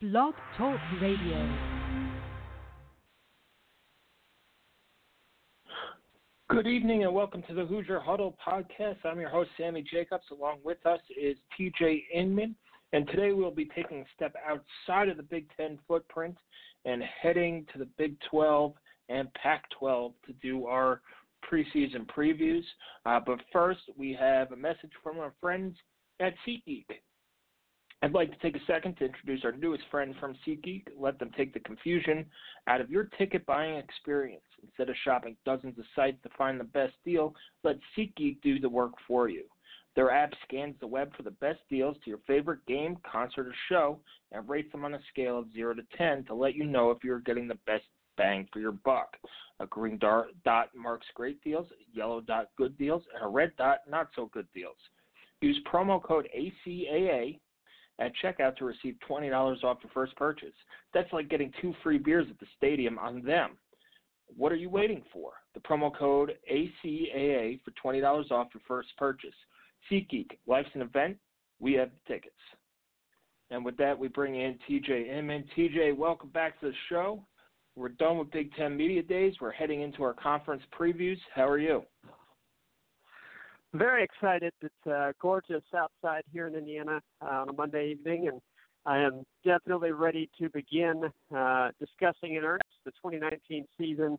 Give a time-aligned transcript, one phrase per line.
[0.00, 1.56] Blog Talk Radio.
[6.48, 8.96] Good evening and welcome to the Hoosier Huddle podcast.
[9.04, 10.24] I'm your host, Sammy Jacobs.
[10.30, 12.56] Along with us is TJ Inman.
[12.94, 16.36] And today we'll be taking a step outside of the Big Ten footprint
[16.86, 18.72] and heading to the Big 12
[19.10, 21.02] and Pac 12 to do our
[21.44, 22.64] preseason previews.
[23.04, 25.76] Uh, but first, we have a message from our friends
[26.20, 26.86] at SeatGeek.
[28.02, 30.84] I'd like to take a second to introduce our newest friend from SeatGeek.
[30.98, 32.24] Let them take the confusion
[32.66, 34.44] out of your ticket buying experience.
[34.62, 38.68] Instead of shopping dozens of sites to find the best deal, let SeatGeek do the
[38.68, 39.44] work for you.
[39.96, 43.54] Their app scans the web for the best deals to your favorite game, concert, or
[43.68, 44.00] show
[44.32, 47.04] and rates them on a scale of 0 to 10 to let you know if
[47.04, 47.84] you're getting the best
[48.16, 49.16] bang for your buck.
[49.58, 53.80] A green dot marks great deals, a yellow dot good deals, and a red dot
[53.86, 54.76] not so good deals.
[55.42, 57.38] Use promo code ACAA
[58.00, 60.54] at checkout to receive $20 off your first purchase.
[60.92, 63.58] That's like getting two free beers at the stadium on them.
[64.36, 65.32] What are you waiting for?
[65.54, 69.34] The promo code ACAA for $20 off your first purchase.
[69.90, 71.16] SeatGeek, life's an event.
[71.58, 72.34] We have the tickets.
[73.50, 75.44] And with that, we bring in TJ Inman.
[75.56, 77.24] TJ, welcome back to the show.
[77.76, 79.34] We're done with Big Ten Media Days.
[79.40, 81.18] We're heading into our conference previews.
[81.34, 81.82] How are you?
[83.72, 84.52] Very excited.
[84.62, 88.40] It's uh, gorgeous outside here in Indiana uh, on a Monday evening, and
[88.84, 91.04] I am definitely ready to begin
[91.34, 94.18] uh, discussing in earnest the 2019 season.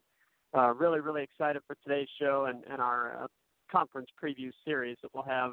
[0.55, 3.27] Uh, really, really excited for today's show and, and our uh,
[3.70, 5.52] conference preview series that we'll have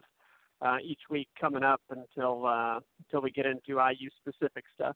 [0.63, 4.95] uh, each week coming up until uh, until we get into IU specific stuff.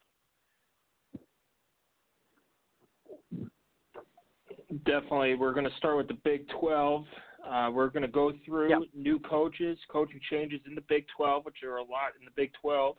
[4.85, 7.05] Definitely, we're going to start with the Big 12.
[7.49, 8.79] Uh, we're going to go through yep.
[8.95, 12.53] new coaches, coaching changes in the Big 12, which are a lot in the Big
[12.61, 12.97] 12.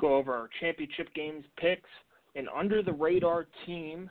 [0.00, 1.88] Go over our championship games picks,
[2.34, 4.10] an under the radar team,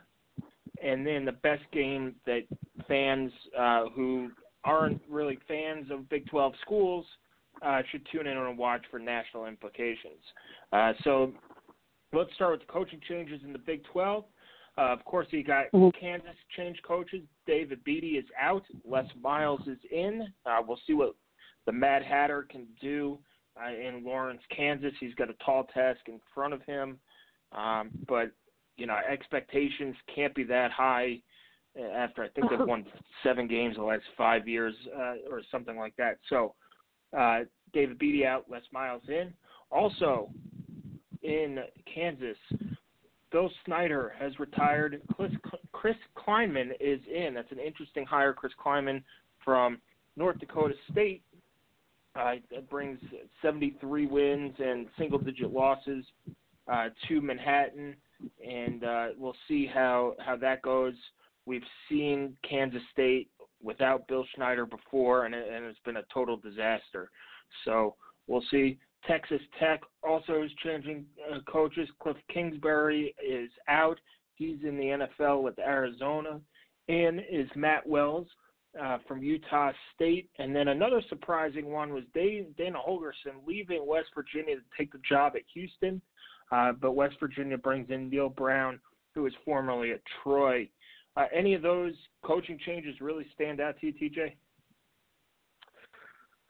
[0.83, 2.41] and then the best game that
[2.88, 4.29] fans uh, who
[4.63, 7.05] aren't really fans of Big 12 schools
[7.61, 10.22] uh, should tune in and watch for national implications.
[10.73, 11.31] Uh, so
[12.13, 14.25] let's start with the coaching changes in the Big 12.
[14.78, 15.90] Uh, of course, you got mm-hmm.
[16.00, 17.22] Kansas change coaches.
[17.47, 18.63] David Beaty is out.
[18.84, 20.28] Les Miles is in.
[20.46, 21.16] Uh, we'll see what
[21.66, 23.18] the Mad Hatter can do
[23.62, 24.91] uh, in Lawrence, Kansas.
[25.00, 27.00] He's got a tall task in front of him,
[27.53, 28.31] um, but
[28.78, 31.22] you know expectations can't be that high
[31.96, 32.85] after I think they've won
[33.24, 36.18] seven games in the last five years uh, or something like that.
[36.30, 36.53] So
[37.18, 37.40] uh,
[37.74, 39.34] David Beaty out, Les Miles in.
[39.72, 40.30] Also
[41.24, 41.59] in
[41.94, 42.38] Kansas,
[43.35, 45.01] Bill Snyder has retired.
[45.13, 45.34] Chris,
[45.73, 47.34] Chris Klieman is in.
[47.34, 48.31] That's an interesting hire.
[48.31, 49.03] Chris Klieman
[49.44, 49.78] from
[50.16, 51.22] North Dakota State
[52.16, 52.35] uh,
[52.69, 52.97] brings
[53.41, 56.06] 73 wins and single digit losses
[56.72, 57.97] uh, to Manhattan,
[58.41, 60.94] and uh, we'll see how, how that goes.
[61.46, 63.29] We've seen Kansas State
[63.62, 67.12] without Bill Snyder before, and, it, and it's been a total disaster.
[67.66, 67.96] So
[68.28, 68.79] we'll see.
[69.07, 71.88] Texas Tech also is changing uh, coaches.
[72.01, 73.99] Cliff Kingsbury is out.
[74.35, 76.39] He's in the NFL with Arizona.
[76.88, 78.27] In is Matt Wells
[78.81, 80.29] uh, from Utah State.
[80.39, 85.33] And then another surprising one was Dana Holgorsen leaving West Virginia to take the job
[85.35, 86.01] at Houston.
[86.51, 88.79] Uh, but West Virginia brings in Neal Brown,
[89.13, 90.69] who was formerly at Troy.
[91.17, 91.93] Uh, any of those
[92.23, 94.33] coaching changes really stand out to you, TJ?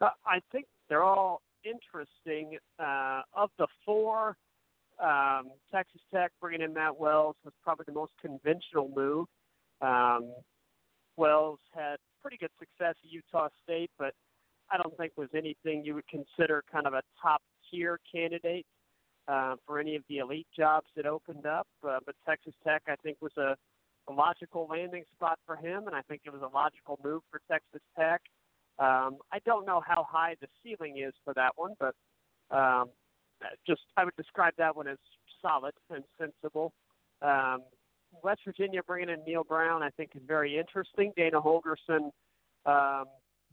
[0.00, 2.58] Uh, I think they're all interesting.
[2.78, 4.36] Uh, of the four,
[5.02, 9.26] um, Texas Tech bringing in Matt Wells was probably the most conventional move.
[9.80, 10.32] Um,
[11.16, 14.14] Wells had pretty good success at Utah State, but
[14.70, 18.66] I don't think was anything you would consider kind of a top tier candidate
[19.28, 21.66] uh, for any of the elite jobs that opened up.
[21.86, 23.56] Uh, but Texas Tech, I think, was a,
[24.08, 27.40] a logical landing spot for him, and I think it was a logical move for
[27.50, 28.22] Texas Tech.
[28.78, 31.94] Um, I don't know how high the ceiling is for that one, but
[32.54, 32.90] um,
[33.66, 34.98] just I would describe that one as
[35.40, 36.72] solid and sensible.
[37.22, 37.62] Um,
[38.22, 41.12] West Virginia bringing in Neal Brown, I think, is very interesting.
[41.16, 42.10] Dana Holgorsen,
[42.64, 43.04] um,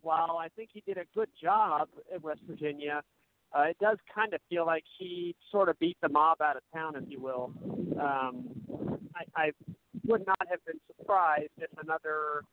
[0.01, 3.01] while I think he did a good job at West Virginia,
[3.57, 6.63] uh, it does kind of feel like he sort of beat the mob out of
[6.73, 7.53] town, if you will.
[7.99, 8.49] Um,
[9.15, 9.51] I, I
[10.05, 12.43] would not have been surprised if another,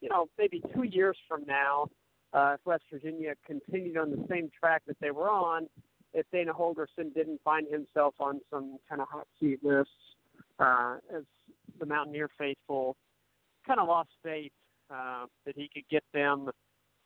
[0.00, 1.88] you know, maybe two years from now,
[2.32, 5.68] uh, if West Virginia continued on the same track that they were on,
[6.14, 9.90] if Dana Holgorsen didn't find himself on some kind of hot seat list,
[10.58, 11.22] uh, as
[11.78, 12.96] the Mountaineer faithful
[13.66, 14.52] kind of lost faith
[14.90, 16.50] uh, that he could get them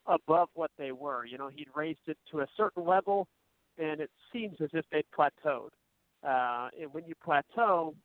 [0.07, 1.25] above what they were.
[1.25, 3.27] You know, he'd raised it to a certain level,
[3.77, 5.69] and it seems as if they'd plateaued.
[6.23, 7.95] Uh, and when you plateau,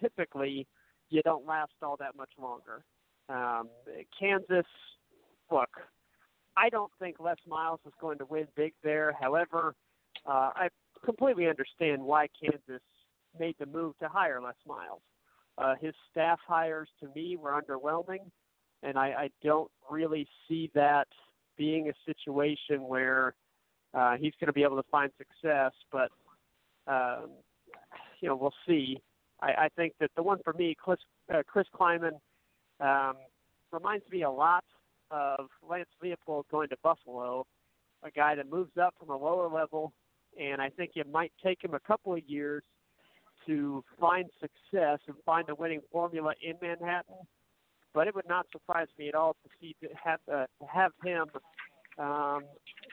[0.00, 0.66] typically
[1.08, 2.84] you don't last all that much longer.
[3.28, 3.68] Um,
[4.18, 4.66] Kansas,
[5.50, 5.70] look,
[6.56, 9.14] I don't think Les Miles is going to win big there.
[9.20, 9.74] However,
[10.26, 10.68] uh, I
[11.04, 12.82] completely understand why Kansas
[13.38, 15.02] made the move to hire Les Miles.
[15.58, 18.30] Uh, his staff hires to me were underwhelming,
[18.82, 21.08] and I, I don't really see that
[21.56, 23.34] being a situation where
[23.94, 25.72] uh, he's going to be able to find success.
[25.90, 26.10] But
[26.86, 27.30] um,
[28.20, 29.00] you know, we'll see.
[29.40, 30.98] I, I think that the one for me, Chris,
[31.32, 32.18] uh, Chris Klieman,
[32.80, 33.16] um,
[33.72, 34.64] reminds me a lot
[35.10, 37.46] of Lance Leipold going to Buffalo,
[38.02, 39.92] a guy that moves up from a lower level,
[40.40, 42.62] and I think it might take him a couple of years
[43.46, 47.16] to find success and find a winning formula in Manhattan.
[47.94, 50.92] But it would not surprise me at all to see to have uh, to have
[51.02, 51.26] him
[51.98, 52.42] um,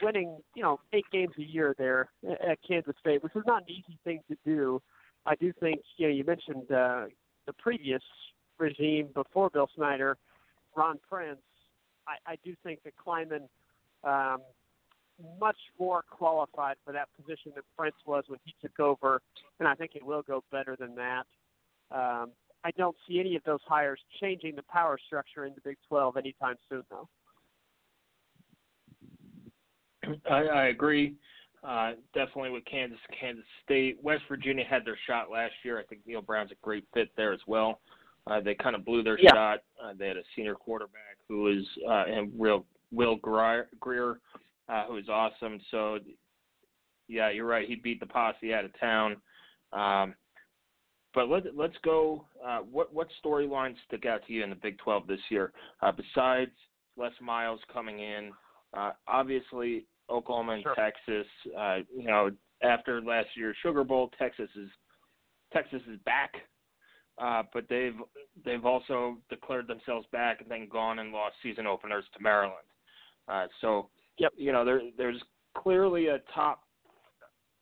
[0.01, 3.69] winning, you know, eight games a year there at Kansas State, which is not an
[3.69, 4.81] easy thing to do.
[5.25, 7.05] I do think, you know, you mentioned uh,
[7.45, 8.01] the previous
[8.59, 10.17] regime before Bill Snyder,
[10.75, 11.39] Ron Prince.
[12.07, 13.47] I, I do think that Klieman
[14.03, 14.41] um,
[15.39, 19.21] much more qualified for that position than Prince was when he took over,
[19.59, 21.23] and I think it will go better than that.
[21.91, 22.31] Um,
[22.63, 26.17] I don't see any of those hires changing the power structure in the Big 12
[26.17, 27.09] anytime soon, though.
[30.29, 31.15] I, I agree.
[31.63, 35.79] Uh, definitely with Kansas, Kansas State, West Virginia had their shot last year.
[35.79, 37.79] I think Neal Brown's a great fit there as well.
[38.27, 39.31] Uh, they kind of blew their yeah.
[39.33, 39.59] shot.
[39.81, 44.19] Uh, they had a senior quarterback who was uh, and real Will Grier, Grier
[44.69, 45.59] uh, who was awesome.
[45.71, 45.99] So,
[47.07, 47.67] yeah, you're right.
[47.67, 49.17] He beat the posse out of town.
[49.71, 50.15] Um,
[51.13, 52.25] but let let's go.
[52.45, 55.51] Uh, what what storylines stick out to you in the Big 12 this year?
[55.81, 56.51] Uh, besides
[56.97, 58.31] Les Miles coming in,
[58.75, 60.75] uh, obviously Oklahoma and sure.
[60.75, 61.27] Texas.
[61.57, 62.31] Uh, you know,
[62.63, 64.69] after last year's Sugar Bowl, Texas is
[65.51, 66.33] Texas is back,
[67.17, 67.95] uh, but they've
[68.45, 72.65] they've also declared themselves back and then gone and lost season openers to Maryland.
[73.27, 73.89] Uh, so
[74.19, 74.33] Yep.
[74.37, 75.21] You know, there there's
[75.57, 76.61] clearly a top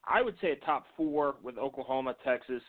[0.05, 2.63] I would say a top four with Oklahoma, Texas,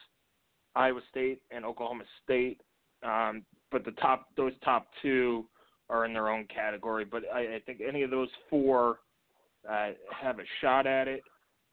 [0.74, 2.60] Iowa State, and Oklahoma State.
[3.02, 5.46] Um, but the top those top two
[5.88, 7.04] are in their own category.
[7.04, 8.98] But I, I think any of those four
[9.68, 9.90] uh,
[10.20, 11.22] have a shot at it.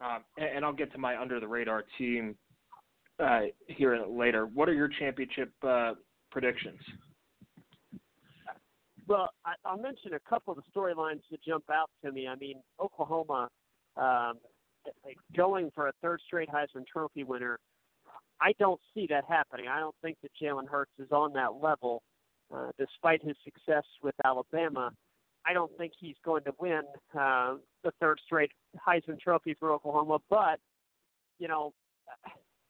[0.02, 2.36] Um, and, and I'll get to my under the radar team
[3.20, 4.46] uh, here later.
[4.46, 5.94] What are your championship uh,
[6.32, 6.80] predictions?
[9.08, 12.28] Well, I, I'll mention a couple of the storylines that jump out to me.
[12.28, 13.50] I mean, Oklahoma
[13.98, 14.34] um,
[15.36, 17.60] going for a third straight Heisman Trophy winner.
[18.42, 19.68] I don't see that happening.
[19.68, 22.04] I don't think that Jalen Hurts is on that level,
[22.54, 24.92] uh, despite his success with Alabama.
[25.46, 26.82] I don't think he's going to win
[27.20, 28.52] uh, the third straight
[28.88, 30.20] Heisman Trophy for Oklahoma.
[30.30, 30.60] But
[31.40, 31.74] you know,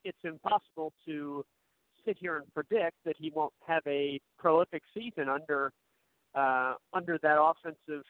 [0.03, 1.45] it's impossible to
[2.05, 5.71] sit here and predict that he won't have a prolific season under
[6.35, 8.03] uh, under that offensive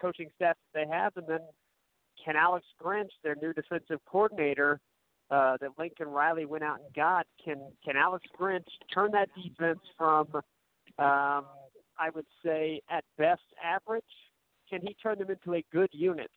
[0.00, 1.40] coaching staff that they have, and then
[2.22, 4.80] can Alex Grinch, their new defensive coordinator,
[5.30, 9.80] uh, that Lincoln Riley went out and got, can can Alex Grinch turn that defense
[9.96, 10.28] from,
[10.98, 11.44] um,
[11.98, 14.04] I would say, at best average?
[14.68, 16.30] Can he turn them into a good unit?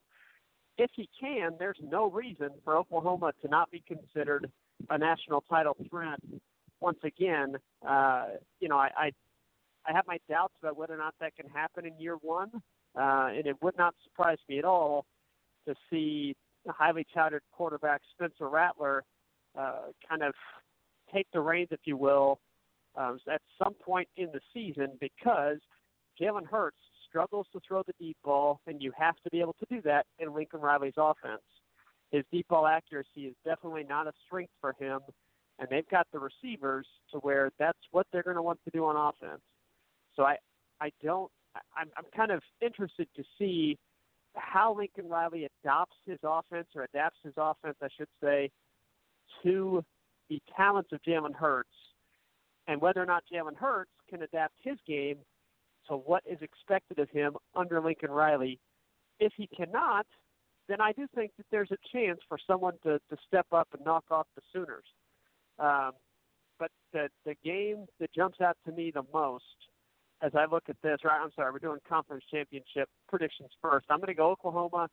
[0.77, 4.50] If he can, there's no reason for Oklahoma to not be considered
[4.89, 6.19] a national title threat
[6.79, 7.55] once again.
[7.88, 8.25] Uh,
[8.60, 9.12] you know, I, I
[9.88, 12.51] I have my doubts about whether or not that can happen in year one,
[12.96, 15.05] uh, and it would not surprise me at all
[15.65, 19.03] to see the highly touted quarterback Spencer Rattler
[19.57, 20.34] uh, kind of
[21.13, 22.39] take the reins, if you will,
[22.96, 25.57] um, at some point in the season because
[26.19, 29.65] Jalen Hurts struggles to throw the deep ball, and you have to be able to
[29.69, 31.41] do that in Lincoln Riley's offense.
[32.12, 35.00] His deep ball accuracy is definitely not a strength for him,
[35.60, 38.86] and they've got the receivers to where that's what they're going to want to do
[38.86, 39.42] on offense.
[40.16, 40.38] So I,
[40.80, 41.32] I don't.
[41.76, 43.78] I'm, I'm kind of interested to see
[44.36, 48.52] how Lincoln Riley adopts his offense or adapts his offense, I should say,
[49.44, 49.84] to
[50.30, 51.70] the talents of Jalen Hurts,
[52.68, 55.18] and whether or not Jalen Hurts can adapt his game
[55.90, 58.60] to what is expected of him under Lincoln Riley.
[59.20, 60.06] If he cannot,
[60.67, 63.86] then I do think that there's a chance for someone to, to step up and
[63.86, 64.86] knock off the Sooners.
[65.59, 65.91] Um,
[66.59, 69.43] but the the game that jumps out to me the most
[70.21, 71.19] as I look at this, right?
[71.21, 73.86] I'm sorry, we're doing conference championship predictions first.
[73.89, 74.89] I'm going to go Oklahoma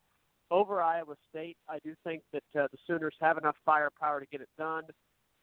[0.51, 1.57] over Iowa State.
[1.69, 4.85] I do think that uh, the Sooners have enough firepower to get it done.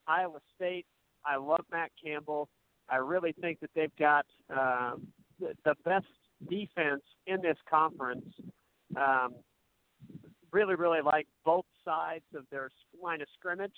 [0.08, 0.86] Iowa State,
[1.26, 2.48] I love Matt Campbell.
[2.90, 5.08] I really think that they've got um,
[5.40, 6.06] the, the best
[6.48, 8.26] defense in this conference.
[8.96, 9.36] Um,
[10.52, 12.70] really, really like both sides of their
[13.02, 13.76] line of scrimmage.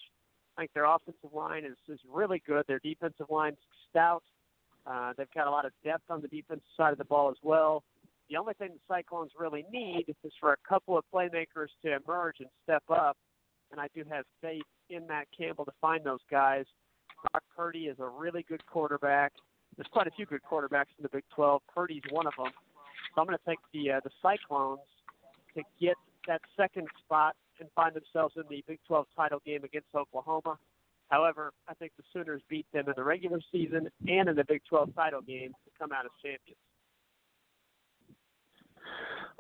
[0.58, 2.66] I think their offensive line is, is really good.
[2.68, 3.58] Their defensive line's
[3.90, 4.24] stout.
[4.86, 7.38] Uh, they've got a lot of depth on the defensive side of the ball as
[7.42, 7.84] well.
[8.30, 12.38] The only thing the Cyclones really need is for a couple of playmakers to emerge
[12.40, 13.18] and step up.
[13.72, 16.66] And I do have faith in Matt Campbell to find those guys.
[17.32, 19.34] Brock Purdy is a really good quarterback.
[19.78, 21.62] There's quite a few good quarterbacks in the Big 12.
[21.74, 22.52] Purdy's one of them.
[23.16, 24.82] So I'm going to take the uh, the Cyclones
[25.56, 25.96] to get
[26.28, 30.58] that second spot and find themselves in the Big 12 title game against Oklahoma.
[31.10, 34.62] However, I think the Sooners beat them in the regular season and in the Big
[34.68, 36.58] 12 title game to come out as champions.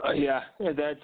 [0.05, 0.99] Uh, yeah, that's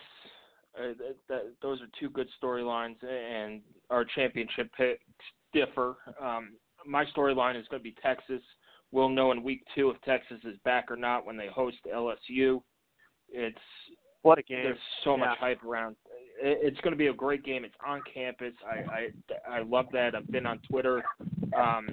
[0.77, 5.03] uh, that, that, those are two good storylines, and our championship picks
[5.53, 5.97] differ.
[6.21, 6.53] Um,
[6.85, 8.41] my storyline is going to be Texas.
[8.91, 12.61] We'll know in week two if Texas is back or not when they host LSU.
[13.29, 13.57] It's
[14.21, 14.63] what a game!
[14.63, 15.25] There's so yeah.
[15.25, 15.95] much hype around.
[16.41, 17.65] It's going to be a great game.
[17.65, 18.53] It's on campus.
[18.65, 19.09] I
[19.49, 20.15] I, I love that.
[20.15, 21.03] I've been on Twitter
[21.57, 21.89] um,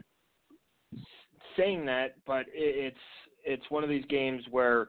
[1.56, 2.97] saying that, but it's
[3.45, 4.88] it's one of these games where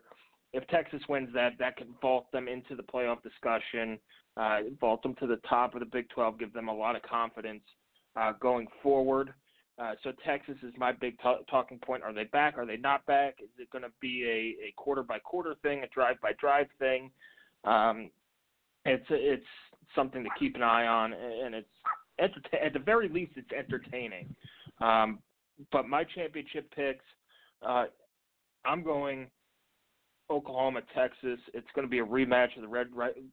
[0.54, 4.00] if Texas wins that, that can vault them into the playoff discussion,
[4.38, 7.02] uh, vault them to the top of the Big 12, give them a lot of
[7.04, 7.62] confidence
[8.16, 9.34] uh, going forward.
[9.80, 12.02] Uh, so Texas is my big t- talking point.
[12.04, 12.58] Are they back?
[12.58, 13.36] Are they not back?
[13.44, 16.68] Is it going to be a, a quarter by quarter thing, a drive by drive
[16.80, 17.12] thing?
[17.64, 18.10] Um,
[18.86, 19.46] it's it's
[19.96, 21.68] something to keep an eye on, and it's
[22.20, 24.34] at the, at the very least it's entertaining.
[24.82, 25.20] Um,
[25.72, 27.06] but my championship picks,
[27.66, 27.86] uh,
[28.66, 29.28] I'm going
[30.30, 31.40] Oklahoma, Texas.
[31.54, 32.88] It's going to be a rematch of the Red,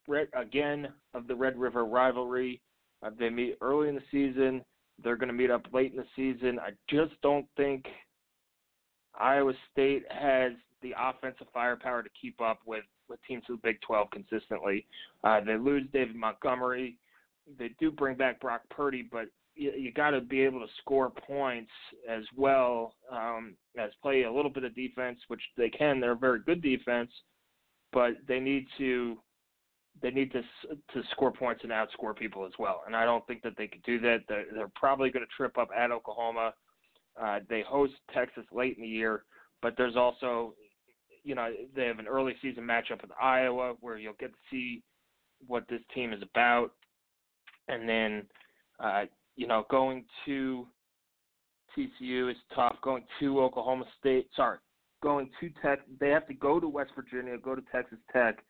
[0.07, 2.61] Red again of the Red River rivalry.
[3.03, 4.63] Uh, they meet early in the season.
[5.03, 6.59] They're going to meet up late in the season.
[6.59, 7.85] I just don't think
[9.19, 13.81] Iowa State has the offensive firepower to keep up with with teams of the Big
[13.83, 14.87] 12 consistently.
[15.25, 16.97] Uh, they lose David Montgomery.
[17.59, 21.11] They do bring back Brock Purdy, but you, you got to be able to score
[21.11, 21.71] points
[22.09, 26.01] as well um, as play a little bit of defense, which they can.
[26.01, 27.11] They're a very good defense,
[27.93, 29.19] but they need to
[30.03, 30.43] they need to
[30.93, 32.83] to score points and outscore people as well.
[32.87, 34.19] And I don't think that they could do that.
[34.29, 36.55] They're, they're probably going to trip up at Oklahoma.
[37.21, 39.25] Uh, they host Texas late in the year,
[39.63, 40.55] but there's also,
[41.23, 44.83] you know, they have an early season matchup with Iowa where you'll get to see
[45.47, 46.73] what this team is about,
[47.69, 48.23] and then,
[48.81, 49.05] uh,
[49.37, 50.67] you know, going to
[51.77, 52.77] TCU is tough.
[52.83, 54.59] Going to Oklahoma State, sorry,
[55.05, 58.43] going to Tech, they have to go to West Virginia, go to Texas Tech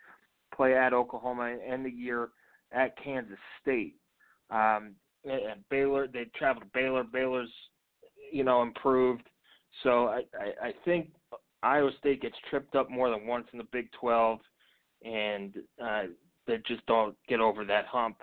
[0.55, 2.31] play at Oklahoma and end the year
[2.73, 3.97] at Kansas State.
[4.51, 4.95] Um,
[5.25, 7.05] and Baylor, they traveled to Baylor.
[7.05, 7.51] Baylor's,
[8.33, 9.23] you know, improved.
[9.83, 11.09] So I, I, I think
[11.63, 14.39] Iowa State gets tripped up more than once in the Big 12,
[15.05, 16.03] and uh,
[16.47, 18.19] they just don't get over that hump.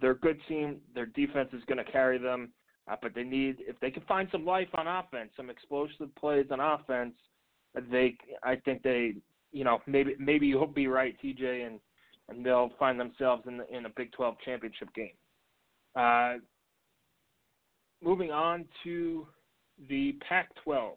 [0.00, 0.78] They're a good team.
[0.94, 2.50] Their defense is going to carry them,
[2.90, 6.46] uh, but they need if they can find some life on offense, some explosive plays
[6.50, 7.14] on offense.
[7.90, 9.16] They, I think they
[9.52, 11.80] you know, maybe maybe you'll be right, TJ, and
[12.28, 15.14] and they'll find themselves in the, in a Big 12 championship game.
[15.94, 16.34] Uh,
[18.02, 19.26] moving on to
[19.88, 20.92] the Pac-12.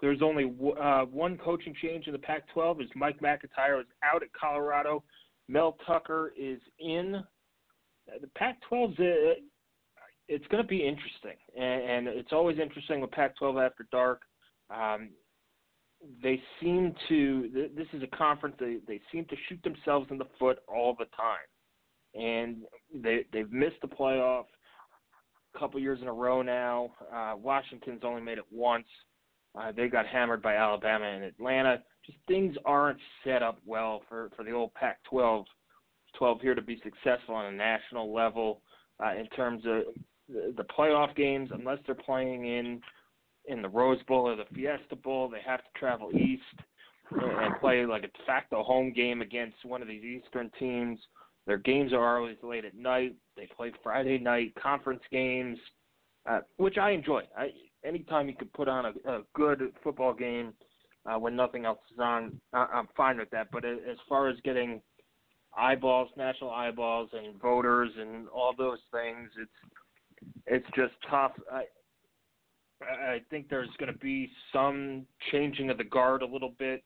[0.00, 2.82] There's only uh, one coaching change in the Pac-12.
[2.82, 5.02] Is Mike MacIntyre is out at Colorado.
[5.48, 7.22] Mel Tucker is in.
[8.20, 9.40] The Pac-12's uh,
[10.28, 14.22] it's going to be interesting, and, and it's always interesting with Pac-12 after dark.
[14.70, 15.10] Um,
[16.22, 20.26] they seem to this is a conference they they seem to shoot themselves in the
[20.38, 21.38] foot all the time.
[22.14, 22.62] And
[22.94, 24.44] they they've missed the playoff
[25.54, 26.90] a couple years in a row now.
[27.14, 28.86] Uh washington's only made it once.
[29.58, 31.82] Uh they got hammered by alabama and atlanta.
[32.04, 35.46] Just things aren't set up well for for the old pac 12
[36.18, 38.60] 12 here to be successful on a national level
[39.02, 39.82] uh in terms of
[40.28, 42.80] the, the playoff games unless they're playing in
[43.46, 45.28] in the Rose Bowl or the Fiesta Bowl.
[45.28, 46.42] They have to travel east
[47.10, 50.98] and play like a de facto home game against one of these Eastern teams.
[51.46, 53.14] Their games are always late at night.
[53.36, 55.58] They play Friday night conference games,
[56.28, 57.22] uh, which I enjoy.
[57.36, 57.50] I,
[57.84, 60.52] anytime you could put on a, a good football game
[61.04, 63.48] uh, when nothing else is on, I, I'm fine with that.
[63.50, 64.80] But as far as getting
[65.56, 69.30] eyeballs, national eyeballs, and voters, and all those things.
[69.40, 69.72] It's
[70.46, 71.32] it's just tough.
[71.52, 71.64] I
[72.82, 76.84] I think there's going to be some changing of the guard a little bit.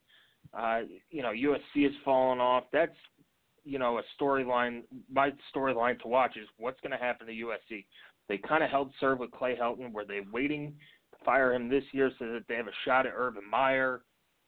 [0.56, 2.64] Uh, you know, USC has fallen off.
[2.72, 2.96] That's
[3.64, 4.82] you know a storyline.
[5.12, 7.84] My storyline to watch is what's going to happen to USC.
[8.28, 9.92] They kind of held serve with Clay Helton.
[9.92, 10.74] Were they waiting
[11.12, 14.02] to fire him this year so that they have a shot at Urban Meyer?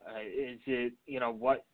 [0.07, 1.64] Uh, is it you know what?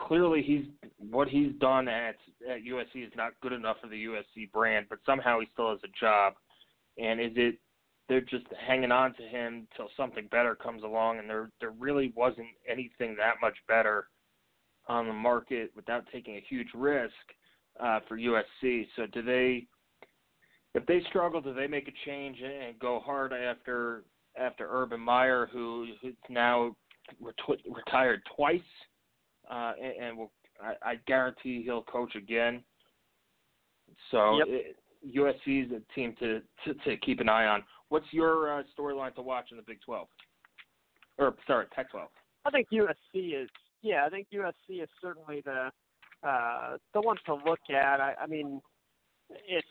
[0.00, 0.64] Clearly, he's
[0.98, 2.16] what he's done at
[2.48, 5.80] at USC is not good enough for the USC brand, but somehow he still has
[5.84, 6.34] a job.
[6.98, 7.58] And is it
[8.08, 12.12] they're just hanging on to him till something better comes along, and there there really
[12.14, 14.08] wasn't anything that much better
[14.88, 17.12] on the market without taking a huge risk
[17.80, 18.86] uh, for USC.
[18.94, 19.66] So do they,
[20.74, 24.04] if they struggle, do they make a change and go hard after
[24.38, 26.76] after Urban Meyer, who who's now
[27.20, 27.34] ret-
[27.68, 28.60] retired twice,
[29.50, 30.30] uh, and, and will
[30.62, 32.62] I, I guarantee he'll coach again.
[34.10, 34.46] So yep.
[34.48, 34.76] it,
[35.16, 37.62] USC is a team to, to to keep an eye on.
[37.88, 40.08] What's your uh, storyline to watch in the Big 12?
[41.18, 42.06] Or sorry, Pac-12.
[42.44, 43.48] I think USC is
[43.82, 45.70] yeah, I think USC is certainly the
[46.26, 48.00] uh, the one to look at.
[48.00, 48.60] I, I mean,
[49.30, 49.66] it's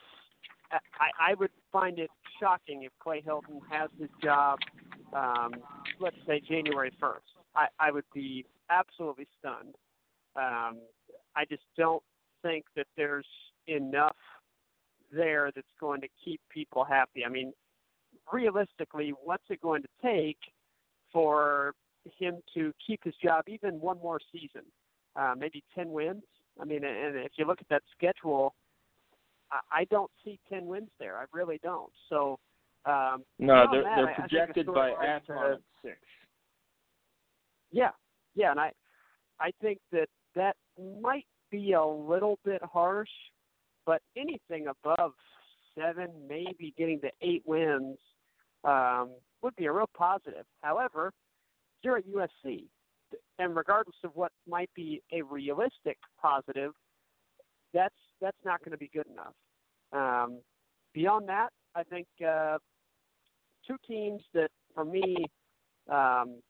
[0.71, 4.59] I, I would find it shocking if Clay Helton has his job,
[5.13, 5.53] um,
[5.99, 7.19] let's say January 1st.
[7.55, 9.75] I, I would be absolutely stunned.
[10.35, 10.79] Um,
[11.35, 12.03] I just don't
[12.41, 13.27] think that there's
[13.67, 14.17] enough
[15.11, 17.23] there that's going to keep people happy.
[17.25, 17.53] I mean,
[18.31, 20.37] realistically, what's it going to take
[21.11, 21.73] for
[22.17, 24.63] him to keep his job even one more season?
[25.15, 26.23] Uh, maybe 10 wins?
[26.59, 28.53] I mean, and if you look at that schedule,
[29.51, 31.17] I, I don't see 10 wins there.
[31.17, 31.91] I really don't.
[32.09, 32.39] So,
[32.85, 35.97] um, no, they're, that, they're I, projected I by Athlon at six.
[37.71, 37.89] Yeah,
[38.35, 38.71] yeah, and I,
[39.39, 40.55] I think that that
[41.01, 43.09] might be a little bit harsh,
[43.85, 45.13] but anything above
[45.77, 47.97] seven, maybe getting to eight wins,
[48.65, 50.45] um, would be a real positive.
[50.61, 51.11] However,
[51.81, 52.65] you're at USC,
[53.37, 56.71] and regardless of what might be a realistic positive,
[57.73, 59.33] that's that's not going to be good enough.
[59.91, 60.39] Um,
[60.93, 62.57] beyond that, I think uh,
[63.67, 65.17] two teams that, for me,
[65.91, 66.41] um,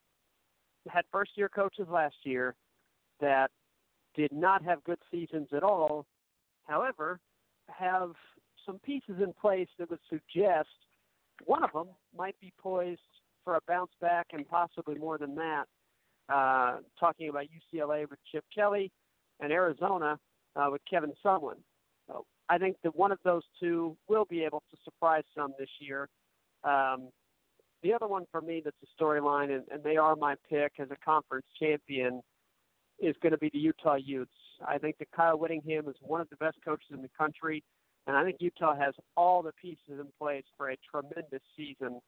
[0.87, 2.55] had first-year coaches last year
[3.19, 3.49] that
[4.15, 6.05] did not have good seasons at all.
[6.63, 7.19] However,
[7.67, 8.11] have
[8.65, 10.69] some pieces in place that would suggest
[11.43, 13.01] one of them might be poised
[13.43, 15.65] for a bounce back and possibly more than that.
[16.27, 18.91] Uh, talking about UCLA with Chip Kelly
[19.39, 20.17] and Arizona
[20.55, 21.57] uh, with Kevin Sumlin.
[22.07, 25.69] So I think that one of those two will be able to surprise some this
[25.79, 26.09] year.
[26.63, 27.09] Um,
[27.83, 30.87] the other one for me that's a storyline, and, and they are my pick as
[30.89, 32.21] a conference champion,
[32.99, 34.31] is going to be the Utah Utes.
[34.65, 37.63] I think that Kyle Whittingham is one of the best coaches in the country.
[38.07, 41.99] And I think Utah has all the pieces in place for a tremendous season.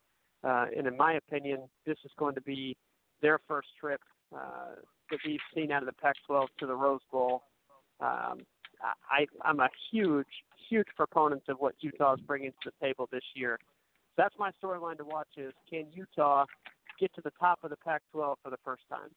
[0.44, 2.78] Uh, and in my opinion, this is going to be
[3.22, 4.02] their first trip
[4.36, 4.76] uh,
[5.10, 7.44] that we've seen out of the Pac-12 to the Rose Bowl.
[8.00, 8.42] Um,
[9.10, 10.28] I, I'm a huge,
[10.70, 13.58] huge proponent of what Utah is bringing to the table this year.
[14.16, 16.46] So that's my storyline to watch: is can Utah
[17.00, 19.10] get to the top of the Pac-12 for the first time?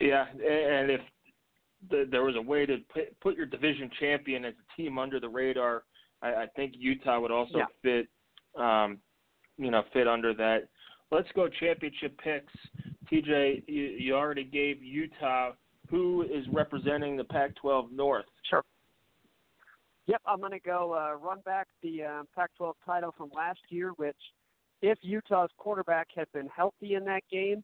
[0.00, 1.00] Yeah, and if
[1.90, 5.20] the, there was a way to put, put your division champion as a team under
[5.20, 5.84] the radar.
[6.22, 7.64] I, I think Utah would also yeah.
[7.82, 8.08] fit,
[8.60, 8.98] um,
[9.56, 10.68] you know, fit under that.
[11.10, 12.52] Let's go championship picks.
[13.12, 15.52] TJ, you, you already gave Utah.
[15.90, 18.24] Who is representing the Pac-12 North?
[18.48, 18.64] Sure.
[20.06, 23.90] Yep, I'm going to go uh, run back the uh, Pac-12 title from last year,
[23.96, 24.16] which,
[24.82, 27.62] if Utah's quarterback had been healthy in that game,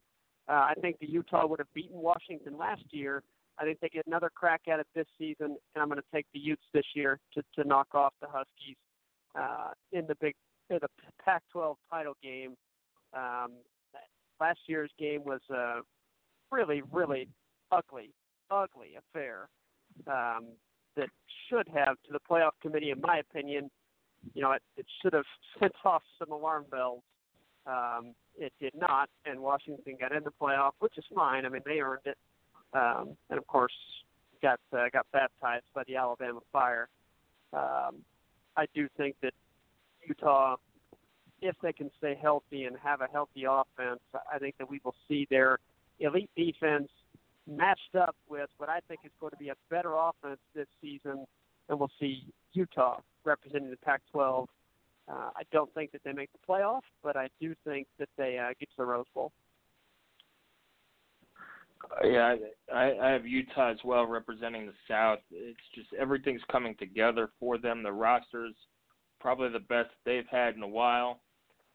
[0.49, 3.23] uh, I think the Utah would have beaten Washington last year.
[3.61, 6.27] I think they get another crack at it this season, and I'm going to take
[6.33, 8.77] the Utes this year to, to knock off the Huskies
[9.39, 10.35] uh, in the big
[10.71, 10.89] in the
[11.25, 12.55] Pac-12 title game.
[13.13, 13.53] Um,
[14.41, 15.81] last year's game was a
[16.51, 17.29] really, really
[17.73, 18.11] ugly,
[18.51, 19.49] ugly affair
[20.07, 20.47] um,
[20.97, 21.09] that
[21.49, 23.69] should have, to the playoff committee, in my opinion,
[24.35, 25.25] you know, it, it should have
[25.61, 27.03] sent off some alarm bells.
[27.67, 31.45] Um, it did not, and Washington got in the playoff, which is fine.
[31.45, 32.17] I mean, they earned it
[32.73, 33.73] um, and of course
[34.43, 36.89] got uh, got baptized by the Alabama Fire.
[37.53, 37.97] Um,
[38.57, 39.33] I do think that
[40.07, 40.57] Utah,
[41.41, 44.01] if they can stay healthy and have a healthy offense,
[44.33, 45.59] I think that we will see their
[45.99, 46.89] elite defense
[47.47, 51.27] matched up with what I think is going to be a better offense this season,
[51.69, 54.47] and we'll see Utah representing the Pac-12.
[55.09, 58.39] Uh, I don't think that they make the playoff, but I do think that they
[58.39, 59.33] uh, get to the Rose Bowl.
[62.05, 62.37] Yeah,
[62.73, 65.19] I, I have Utah as well representing the South.
[65.31, 67.83] It's just everything's coming together for them.
[67.83, 68.55] The roster's
[69.21, 71.21] probably the best they've had in a while,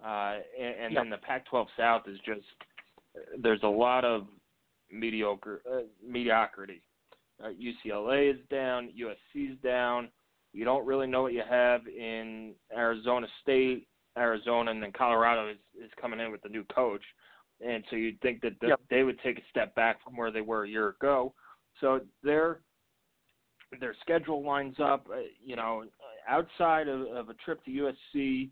[0.03, 1.03] uh, and, and yep.
[1.03, 2.45] then the Pac-12 South is just
[3.41, 4.27] there's a lot of
[4.91, 6.81] mediocre uh, mediocrity.
[7.43, 10.09] Uh, UCLA is down, USC is down.
[10.53, 13.87] You don't really know what you have in Arizona State,
[14.17, 17.03] Arizona, and then Colorado is is coming in with the new coach
[17.65, 18.82] and so you'd think that the, yep.
[18.89, 21.34] they would take a step back from where they were a year ago.
[21.82, 22.60] So their
[23.80, 25.84] their schedule lines up, uh, you know,
[26.28, 28.49] outside of, of a trip to USC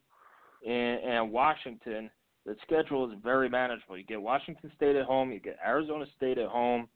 [0.67, 2.09] and, and Washington.
[2.45, 3.97] The schedule is very manageable.
[3.97, 6.89] You get Washington State at home, you get Arizona State at home,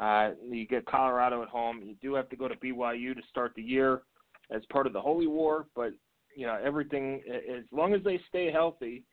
[0.00, 1.82] uh, you get Colorado at home.
[1.84, 4.02] You do have to go to BYU to start the year
[4.50, 5.92] as part of the Holy War, but
[6.34, 9.04] you know everything as long as they stay healthy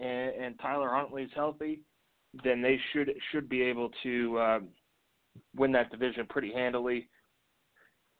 [0.00, 1.80] and, and Tyler Huntley's healthy,
[2.44, 4.68] then they should should be able to um,
[5.56, 7.08] win that division pretty handily.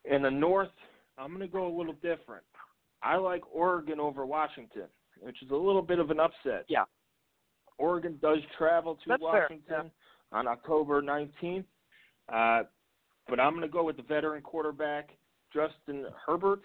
[0.05, 0.69] In the North,
[1.19, 2.45] I'm going to go a little different.
[3.03, 4.87] I like Oregon over Washington,
[5.21, 6.65] which is a little bit of an upset.
[6.69, 6.85] Yeah.
[7.79, 9.91] Oregon does travel to That's Washington fair.
[10.33, 11.65] On October 19th,
[12.33, 12.65] uh,
[13.29, 15.11] but I'm going to go with the veteran quarterback
[15.55, 16.63] Justin Herbert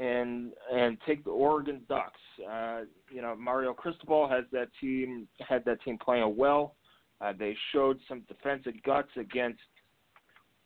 [0.00, 2.20] and and take the Oregon Ducks.
[2.50, 6.76] Uh, you know, Mario Cristobal has that team had that team playing well.
[7.20, 9.60] Uh, they showed some defensive guts against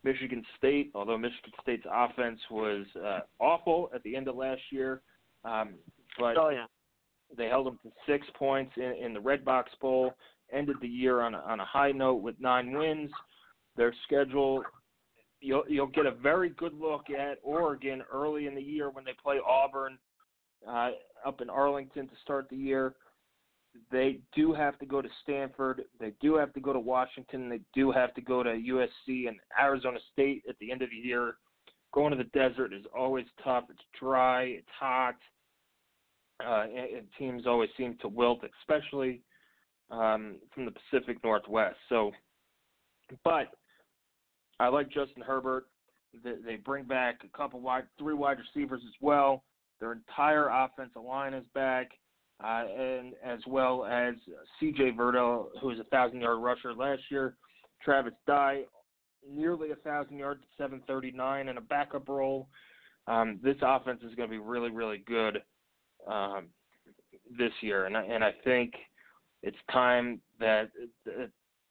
[0.04, 5.00] Michigan State, although Michigan State's offense was uh, awful at the end of last year.
[5.44, 5.74] Um,
[6.18, 6.66] but oh yeah,
[7.37, 10.14] they held them to six points in, in the Redbox Bowl.
[10.52, 13.11] Ended the year on a, on a high note with nine wins.
[13.76, 14.62] Their schedule
[15.42, 19.14] you'll you'll get a very good look at Oregon early in the year when they
[19.22, 19.98] play Auburn
[20.68, 20.90] uh,
[21.26, 22.94] up in Arlington to start the year.
[23.90, 25.83] They do have to go to Stanford.
[25.98, 27.48] They do have to go to Washington.
[27.48, 30.96] They do have to go to USC and Arizona State at the end of the
[30.96, 31.37] year.
[31.94, 33.64] Going to the desert is always tough.
[33.70, 34.42] It's dry.
[34.44, 35.16] It's hot.
[36.44, 39.22] Uh, and, and teams always seem to wilt, especially
[39.90, 41.76] um, from the Pacific Northwest.
[41.88, 42.12] So,
[43.24, 43.52] but
[44.62, 45.66] I like Justin Herbert.
[46.22, 49.42] They, bring back a couple wide, three wide receivers as well.
[49.81, 51.90] Their entire offensive line is back,
[52.44, 54.14] uh, and as well as
[54.61, 54.92] C.J.
[54.92, 57.35] Verdell, who was a thousand-yard rusher last year.
[57.83, 58.62] Travis Dye,
[59.29, 62.46] nearly a thousand yards 739 in a backup role.
[63.09, 65.38] Um, this offense is going to be really, really good
[66.07, 66.46] um,
[67.37, 68.75] this year, and I, and I think
[69.42, 70.70] it's time that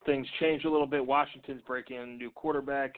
[0.06, 1.06] things change a little bit.
[1.06, 2.96] Washington's breaking in a new quarterback,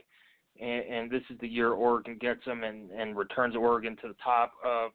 [0.60, 4.16] and, and this is the year Oregon gets them and, and returns Oregon to the
[4.24, 4.92] top of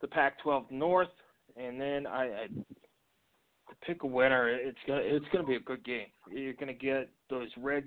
[0.00, 1.08] the Pac-12 North.
[1.56, 5.84] And then I, I to pick a winner, it's gonna it's gonna be a good
[5.84, 6.06] game.
[6.30, 7.84] You're gonna get those red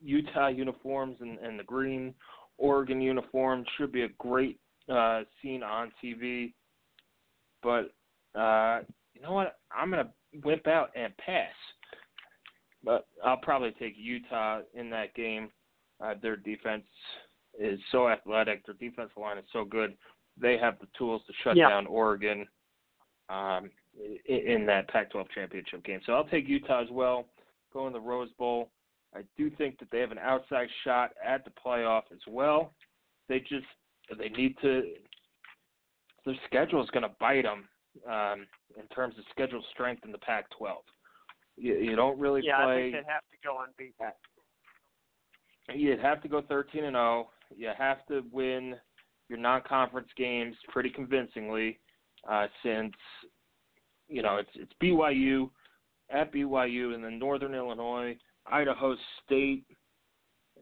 [0.00, 2.14] Utah uniforms and, and the green
[2.58, 3.66] Oregon uniforms.
[3.76, 4.58] Should be a great
[4.92, 6.52] uh, scene on TV.
[7.62, 7.92] But
[8.38, 8.80] uh,
[9.14, 9.58] you know what?
[9.76, 10.10] I'm gonna
[10.42, 11.54] whip out and pass
[12.84, 15.50] but I'll probably take Utah in that game.
[16.04, 16.84] Uh, their defense
[17.58, 18.64] is so athletic.
[18.66, 19.94] Their defensive line is so good.
[20.40, 21.68] They have the tools to shut yeah.
[21.68, 22.46] down Oregon
[23.28, 23.70] um,
[24.26, 26.00] in, that Pac-12 championship game.
[26.04, 27.26] So I'll take Utah as well.
[27.72, 28.70] Go in the Rose Bowl.
[29.14, 32.72] I do think that they have an outside shot at the playoff as well.
[33.28, 33.66] They just
[34.18, 34.82] they need to.
[36.26, 37.68] Their schedule is going to bite them
[38.10, 40.72] um, in terms of schedule strength in the Pac-12.
[41.56, 42.72] You, you don't really yeah, play.
[42.72, 44.12] I think they'd have to go unbeaten.
[45.72, 47.30] You'd have to go 13 and 0.
[47.56, 48.74] You have to win
[49.28, 51.78] your non-conference games pretty convincingly,
[52.28, 52.92] uh, since
[54.08, 55.48] you know it's it's BYU
[56.10, 59.64] at BYU and then Northern Illinois, Idaho State,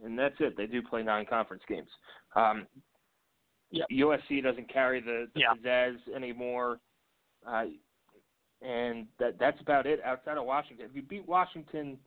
[0.04, 0.56] and that's it.
[0.56, 1.88] They do play non-conference games.
[2.36, 2.66] Um,
[3.70, 3.86] yep.
[3.90, 5.54] USC doesn't carry the, the yeah.
[5.54, 6.78] pizzazz anymore.
[7.46, 7.64] Uh,
[8.62, 10.86] and that that's about it outside of Washington.
[10.88, 11.98] If you beat Washington,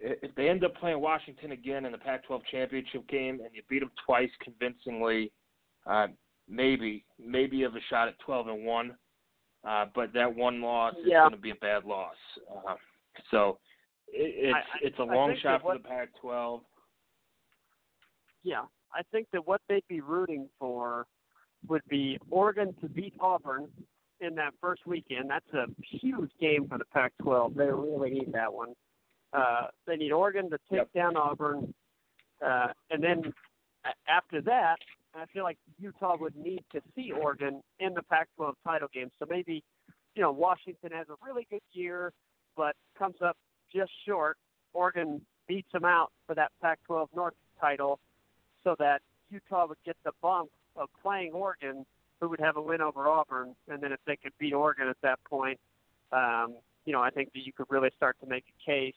[0.00, 3.80] if they end up playing Washington again in the Pac-12 championship game and you beat
[3.80, 5.32] them twice convincingly,
[5.86, 6.06] uh,
[6.48, 8.96] maybe maybe you have a shot at 12 and one.
[9.68, 12.14] Uh, but that one loss is going to be a bad loss.
[12.48, 12.74] Uh,
[13.30, 13.58] so
[14.06, 16.60] it, it's I, it's a I long shot for what, the Pac-12.
[18.44, 18.62] Yeah,
[18.94, 21.06] I think that what they'd be rooting for
[21.66, 23.68] would be Oregon to beat Auburn
[24.20, 25.30] in that first weekend.
[25.30, 27.54] That's a huge game for the Pac-12.
[27.54, 28.74] They really need that one.
[29.32, 30.92] Uh, they need Oregon to take Yep.
[30.92, 31.74] down Auburn,
[32.44, 33.34] uh, and then
[34.06, 34.76] after that,
[35.14, 39.10] I feel like Utah would need to see Oregon in the Pac-12 title game.
[39.18, 39.64] So maybe,
[40.14, 42.12] you know, Washington has a really good year,
[42.56, 43.36] but comes up
[43.74, 44.36] just short.
[44.72, 47.98] Oregon beats them out for that Pac-12 North title,
[48.62, 51.84] so that Utah would get the bump of playing Oregon,
[52.20, 54.96] who would have a win over Auburn, and then if they could beat Oregon at
[55.02, 55.58] that point,
[56.12, 58.94] um, you know, I think that you could really start to make a case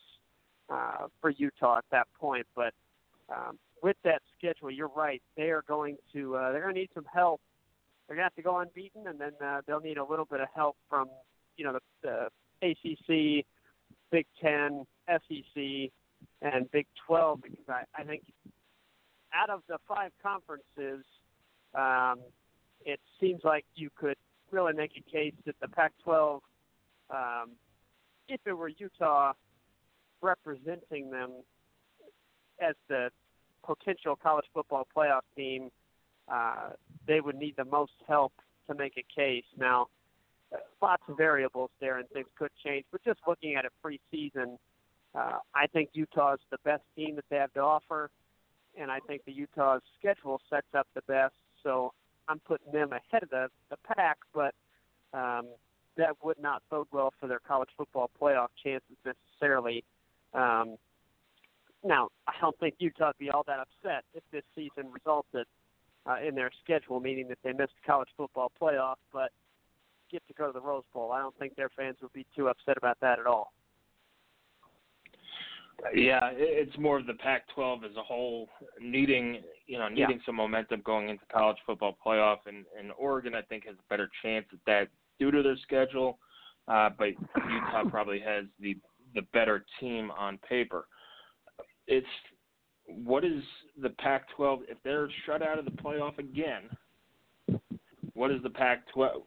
[0.69, 2.47] uh, for Utah at that point.
[2.55, 2.73] But
[3.29, 5.21] um, with that schedule, you're right.
[5.35, 7.41] They are going to uh, they're going to need some help.
[8.07, 10.39] They're going to have to go unbeaten, and then uh, they'll need a little bit
[10.39, 11.09] of help from
[11.57, 12.29] you know the,
[12.61, 13.45] the ACC,
[14.11, 15.91] Big Ten, SEC,
[16.41, 18.23] and Big 12 because I, I think
[19.33, 21.05] out of the five conferences,
[21.75, 22.19] um,
[22.85, 24.17] it seems like you could
[24.51, 26.39] really make a case that the Pac-12,
[27.09, 27.51] um,
[28.27, 29.33] if it were Utah
[30.21, 31.31] representing them
[32.61, 33.09] as the
[33.63, 35.69] potential college football playoff team,
[36.31, 36.69] uh,
[37.07, 38.33] they would need the most help
[38.67, 39.45] to make a case.
[39.57, 39.87] Now,
[40.81, 42.85] lots of variables there, and things could change.
[42.91, 44.57] But just looking at it preseason,
[45.15, 48.09] uh, I think Utah is the best team that they have to offer,
[48.79, 51.35] and I think the Utah's schedule sets up the best.
[51.63, 51.93] So
[52.31, 54.55] I'm putting them ahead of the the pack, but
[55.13, 55.47] um,
[55.97, 59.83] that would not bode well for their college football playoff chances necessarily.
[60.33, 60.77] Um,
[61.83, 65.47] now, I don't think Utah would be all that upset if this season resulted
[66.05, 69.31] uh, in their schedule, meaning that they missed the college football playoff, but
[70.11, 71.11] get to go to the Rose Bowl.
[71.11, 73.51] I don't think their fans would be too upset about that at all.
[75.93, 80.25] Yeah, it's more of the Pac-12 as a whole needing, you know, needing yeah.
[80.25, 84.09] some momentum going into college football playoff, and, and Oregon I think has a better
[84.21, 84.87] chance at that
[85.19, 86.19] due to their schedule,
[86.67, 88.77] uh, but Utah probably has the
[89.13, 90.87] the better team on paper.
[91.87, 92.07] It's
[92.87, 93.43] what is
[93.81, 96.69] the Pac-12 if they're shut out of the playoff again?
[98.13, 99.23] What is the Pac-12?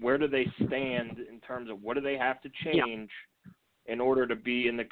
[0.00, 2.74] Where do they stand in terms of what do they have to change?
[2.74, 3.04] Yeah
[3.86, 4.84] in order to be in the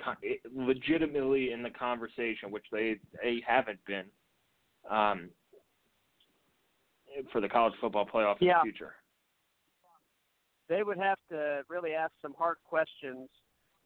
[0.55, 4.05] legitimately in the conversation, which they they haven't been
[4.90, 5.31] um,
[7.31, 8.61] for the college football playoff yeah.
[8.62, 8.94] in the future.
[10.68, 13.28] They would have to really ask some hard questions.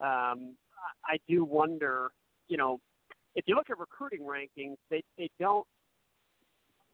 [0.00, 0.56] Um,
[1.04, 2.10] I do wonder,
[2.48, 2.78] you know,
[3.34, 5.66] if you look at recruiting rankings, they they don't.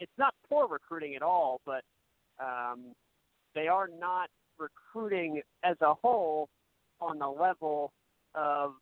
[0.00, 1.82] It's not poor recruiting at all, but
[2.40, 2.94] um,
[3.54, 6.48] they are not recruiting as a whole
[7.00, 7.92] on the level
[8.34, 8.72] of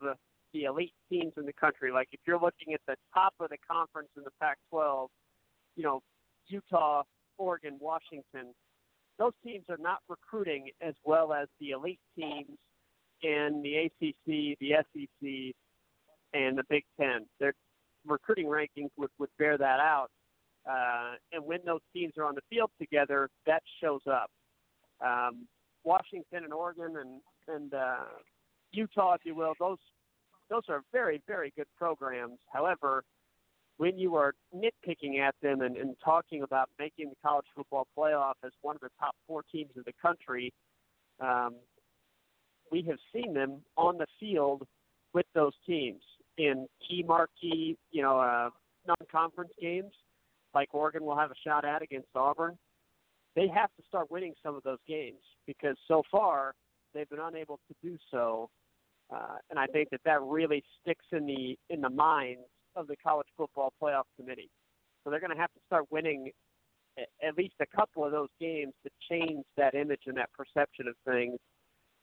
[0.53, 1.93] the elite teams in the country.
[1.93, 5.09] Like if you're looking at the top of the conference in the Pac-12,
[5.77, 6.01] you know,
[6.49, 7.03] Utah,
[7.39, 8.55] Oregon, Washington,
[9.19, 12.57] those teams are not recruiting as well as the elite teams
[13.23, 15.55] in the ACC, the SEC,
[16.33, 17.27] and the Big Ten.
[17.39, 17.53] Their
[18.07, 20.09] recruiting rankings would, would bear that out.
[20.69, 24.31] Uh, and when those teams are on the field together, that shows up.
[25.05, 25.47] Um,
[25.85, 28.05] Washington and Oregon and and uh,
[28.73, 29.79] Utah, if you will, those
[30.49, 32.39] those are very very good programs.
[32.53, 33.05] However,
[33.81, 38.35] when you are nitpicking at them and, and talking about making the college football playoff
[38.45, 40.53] as one of the top four teams in the country,
[41.19, 41.55] um,
[42.71, 44.67] we have seen them on the field
[45.15, 46.03] with those teams
[46.37, 48.51] in key marquee, you know, uh,
[48.87, 49.93] non-conference games,
[50.55, 52.59] like Oregon will have a shot at against Auburn.
[53.37, 56.55] They have to start winning some of those games because so far
[56.93, 58.51] they've been unable to do so
[59.13, 62.43] uh, and I think that that really sticks in the in the minds
[62.77, 64.51] of the college football playoff committee.
[65.03, 66.31] So they're going to have to start winning
[66.99, 70.95] at least a couple of those games to change that image and that perception of
[71.07, 71.39] things.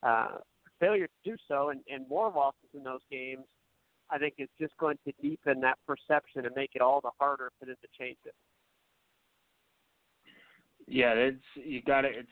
[0.03, 0.37] Uh,
[0.79, 3.43] failure to do so and, and more losses in those games,
[4.09, 7.51] I think, is just going to deepen that perception and make it all the harder
[7.59, 8.33] for them to change it.
[10.87, 12.07] Yeah, it's you got to.
[12.07, 12.29] It's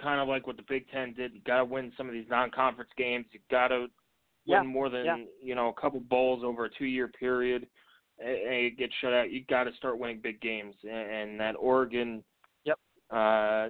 [0.00, 1.34] kind of like what the Big Ten did.
[1.34, 3.26] You got to win some of these non-conference games.
[3.32, 3.86] You got to
[4.44, 4.60] yeah.
[4.60, 5.16] win more than yeah.
[5.42, 7.66] you know a couple bowls over a two-year period,
[8.18, 9.30] and, and get shut out.
[9.30, 10.92] You got to start winning big games, and,
[11.30, 12.22] and that Oregon,
[12.64, 12.78] yep,
[13.10, 13.68] uh,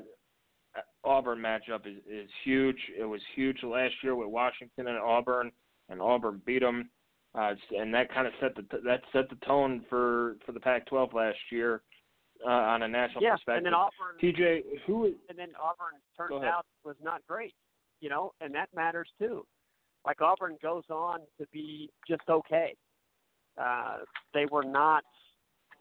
[1.05, 2.79] Auburn matchup is is huge.
[2.99, 5.51] It was huge last year with Washington and Auburn,
[5.89, 6.91] and Auburn beat them.
[7.33, 11.15] Uh, and that kind of set the that set the tone for for the Pac-12
[11.15, 11.83] last year
[12.47, 13.59] uh, on a national yeah, perspective.
[13.59, 17.55] and then Auburn, TJ, who and then Auburn turns out was not great,
[18.01, 19.45] you know, and that matters too.
[20.07, 22.75] Like Auburn goes on to be just okay.
[23.61, 23.99] Uh,
[24.33, 25.05] they were not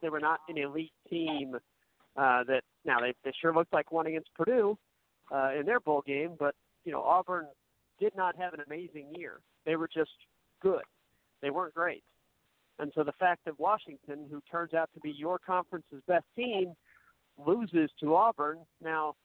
[0.01, 1.55] they were not an elite team
[2.17, 4.77] uh, that now they they sure looked like one against Purdue
[5.31, 7.47] uh, in their bowl game, but you know Auburn
[7.99, 9.39] did not have an amazing year.
[9.65, 10.11] They were just
[10.61, 10.83] good.
[11.41, 12.03] They weren't great.
[12.79, 16.73] And so the fact that Washington, who turns out to be your conference's best team,
[17.37, 19.15] loses to Auburn, now,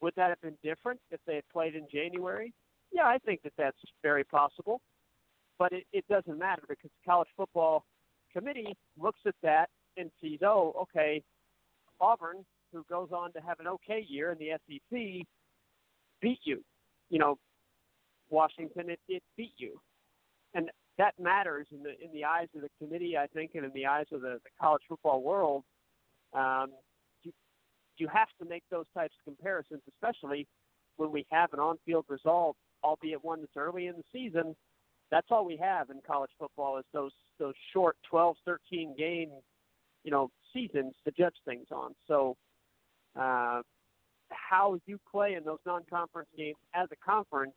[0.00, 2.52] would that have been different if they had played in January?
[2.92, 4.80] Yeah, I think that that's very possible.
[5.58, 7.84] but it, it doesn't matter because the college football
[8.32, 11.22] committee looks at that and sees, oh, okay,
[12.00, 15.26] Auburn, who goes on to have an okay year in the SEC,
[16.20, 16.62] beat you.
[17.08, 17.38] You know,
[18.28, 19.80] Washington, it, it beat you,
[20.54, 23.72] and that matters in the in the eyes of the committee, I think, and in
[23.74, 25.64] the eyes of the, the college football world.
[26.32, 26.68] Um,
[27.22, 27.32] you
[27.98, 30.46] you have to make those types of comparisons, especially
[30.96, 34.56] when we have an on-field result, albeit one that's early in the season.
[35.10, 39.30] That's all we have in college football is those those short 12, 13 game,
[40.02, 41.94] you know, seasons to judge things on.
[42.08, 42.36] So,
[43.14, 43.62] uh,
[44.30, 47.54] how you play in those non-conference games as a conference,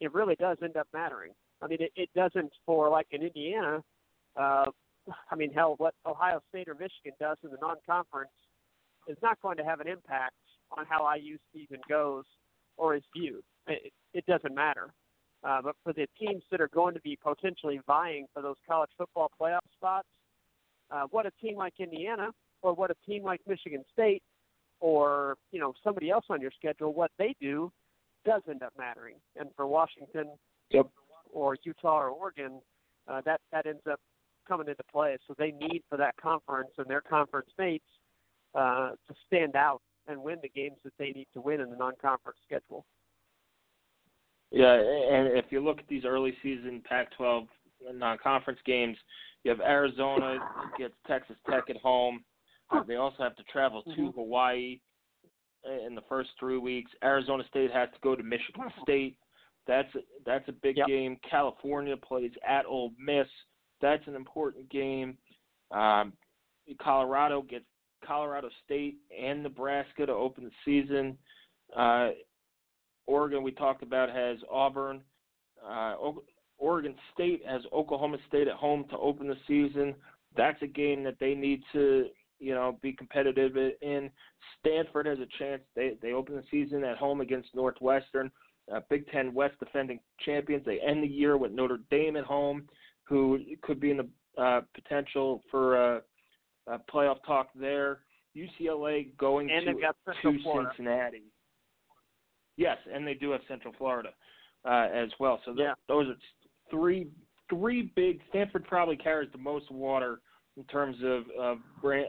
[0.00, 1.32] it really does end up mattering.
[1.62, 3.82] I mean, it, it doesn't for like in Indiana.
[4.36, 4.64] Uh,
[5.30, 8.30] I mean, hell, what Ohio State or Michigan does in the non-conference
[9.08, 10.34] is not going to have an impact
[10.76, 12.24] on how IU season goes
[12.76, 13.42] or is viewed.
[13.66, 14.92] It, it doesn't matter.
[15.44, 18.90] Uh, but for the teams that are going to be potentially vying for those college
[18.96, 20.06] football playoff spots,
[20.90, 22.30] uh, what a team like Indiana
[22.62, 24.22] or what a team like Michigan State
[24.80, 27.72] or you know somebody else on your schedule, what they do
[28.24, 29.16] does end up mattering.
[29.36, 30.30] And for Washington
[30.70, 30.88] yep.
[31.32, 32.60] Or Utah or Oregon,
[33.08, 34.00] uh, that that ends up
[34.46, 35.16] coming into play.
[35.26, 37.84] So they need for that conference and their conference mates
[38.54, 41.76] uh, to stand out and win the games that they need to win in the
[41.76, 42.84] non-conference schedule.
[44.50, 47.46] Yeah, and if you look at these early season Pac-12
[47.94, 48.96] non-conference games,
[49.44, 50.38] you have Arizona
[50.78, 52.22] gets Texas Tech at home.
[52.70, 54.18] Uh, they also have to travel to mm-hmm.
[54.18, 54.78] Hawaii
[55.86, 56.90] in the first three weeks.
[57.02, 59.16] Arizona State has to go to Michigan State.
[59.66, 60.86] That's a, that's a big yep.
[60.86, 61.16] game.
[61.28, 63.26] California plays at Ole Miss.
[63.80, 65.16] That's an important game.
[65.70, 66.12] Um,
[66.80, 67.64] Colorado gets
[68.04, 71.16] Colorado State and Nebraska to open the season.
[71.76, 72.10] Uh,
[73.06, 75.00] Oregon, we talked about, has Auburn.
[75.66, 75.94] Uh,
[76.58, 79.94] Oregon State has Oklahoma State at home to open the season.
[80.36, 82.06] That's a game that they need to,
[82.38, 84.10] you know, be competitive in.
[84.60, 85.62] Stanford has a chance.
[85.74, 88.30] They they open the season at home against Northwestern,
[88.74, 90.64] uh, Big Ten West defending champions.
[90.64, 92.68] They end the year with Notre Dame at home,
[93.04, 96.02] who could be in the uh, potential for a,
[96.66, 98.00] a playoff talk there.
[98.36, 100.38] UCLA going and to, to
[100.76, 101.24] Cincinnati.
[102.56, 104.10] Yes, and they do have Central Florida
[104.64, 105.40] uh, as well.
[105.44, 105.74] So th- yeah.
[105.88, 106.16] those are
[106.70, 107.08] three
[107.50, 108.20] three big.
[108.30, 110.20] Stanford probably carries the most water
[110.56, 111.58] in terms of of,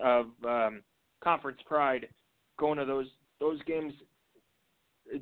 [0.04, 0.82] of um,
[1.24, 2.08] conference pride.
[2.60, 3.08] Going to those
[3.40, 3.94] those games,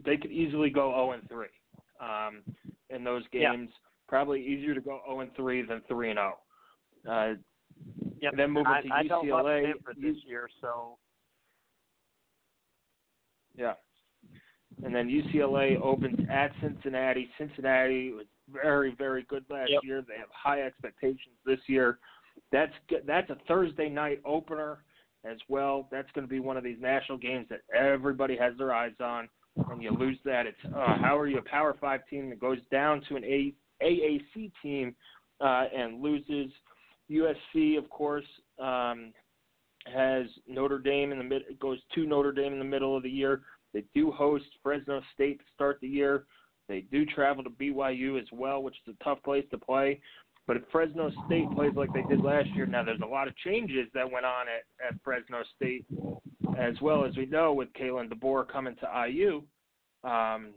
[0.05, 1.47] they could easily go 0 and 3
[1.99, 2.41] um,
[2.89, 3.69] in those games.
[3.69, 3.77] Yeah.
[4.07, 6.37] Probably easier to go 0 and 3 than 3 and 0.
[7.09, 7.33] Uh,
[8.21, 8.33] yep.
[8.35, 9.07] Then moving I, to I UCLA.
[9.07, 10.97] don't love Stanford this year, so
[13.55, 13.73] yeah.
[14.83, 17.29] And then UCLA opens at Cincinnati.
[17.37, 19.81] Cincinnati was very, very good last yep.
[19.83, 20.03] year.
[20.07, 21.99] They have high expectations this year.
[22.51, 22.73] That's
[23.05, 24.83] that's a Thursday night opener
[25.23, 25.87] as well.
[25.91, 29.29] That's going to be one of these national games that everybody has their eyes on.
[29.55, 32.59] And you lose that, it's uh, how are you a Power Five team that goes
[32.71, 34.95] down to an a- AAC team
[35.39, 36.51] uh, and loses?
[37.09, 38.25] USC, of course,
[38.57, 39.11] um,
[39.93, 43.09] has Notre Dame in the mid goes to Notre Dame in the middle of the
[43.09, 43.41] year.
[43.73, 46.25] They do host Fresno State to start the year.
[46.67, 49.99] They do travel to BYU as well, which is a tough place to play.
[50.47, 53.35] But if Fresno State plays like they did last year, now there's a lot of
[53.37, 55.85] changes that went on at, at Fresno State,
[56.57, 59.43] as well as we know with Kalen DeBoer coming to IU.
[60.03, 60.51] Um,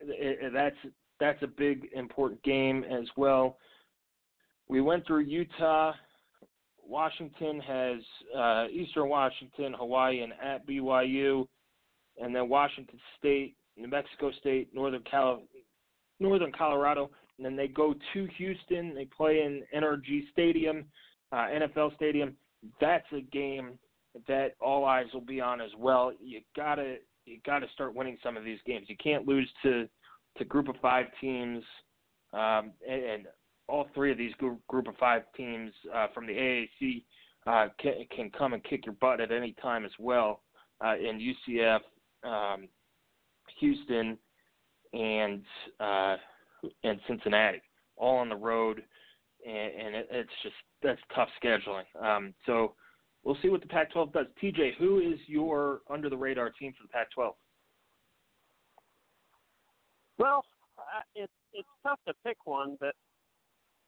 [0.00, 0.76] it, it, that's
[1.18, 3.58] that's a big important game as well.
[4.68, 5.92] We went through Utah.
[6.86, 7.98] Washington has
[8.36, 11.46] uh, Eastern Washington, Hawaii, and at BYU
[12.20, 15.42] and then Washington State, New Mexico State, Northern Cal,
[16.18, 18.94] Northern Colorado, and then they go to Houston.
[18.94, 20.84] They play in NRG Stadium,
[21.32, 22.36] uh, NFL Stadium.
[22.80, 23.78] That's a game
[24.26, 26.12] that all eyes will be on as well.
[26.20, 26.96] You gotta
[27.26, 28.86] you gotta start winning some of these games.
[28.88, 29.88] You can't lose to
[30.38, 31.62] to group of five teams,
[32.32, 33.26] um, and, and
[33.68, 37.04] all three of these group, group of five teams uh, from the AAC
[37.46, 40.42] uh, can, can come and kick your butt at any time as well.
[40.82, 41.80] Uh, and UCF
[42.24, 42.68] um,
[43.58, 44.18] Houston,
[44.92, 45.42] and
[45.78, 46.16] uh,
[46.84, 47.62] and Cincinnati,
[47.96, 48.82] all on the road,
[49.46, 51.84] and, and it, it's just that's tough scheduling.
[52.02, 52.74] Um, so
[53.24, 54.26] we'll see what the Pac-12 does.
[54.42, 57.32] TJ, who is your under the radar team for the Pac-12?
[60.18, 60.44] Well,
[60.78, 62.94] uh, it's it's tough to pick one, but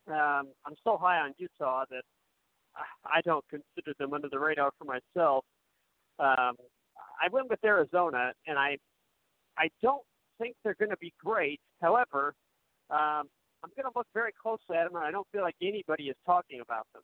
[0.08, 2.02] um, I'm so high on Utah that
[3.04, 5.44] I don't consider them under the radar for myself.
[6.18, 6.56] Um,
[7.22, 8.78] I went with Arizona, and I
[9.58, 10.02] I don't
[10.38, 11.60] think they're going to be great.
[11.80, 12.34] However,
[12.90, 13.28] um,
[13.62, 16.16] I'm going to look very closely at them, and I don't feel like anybody is
[16.26, 17.02] talking about them.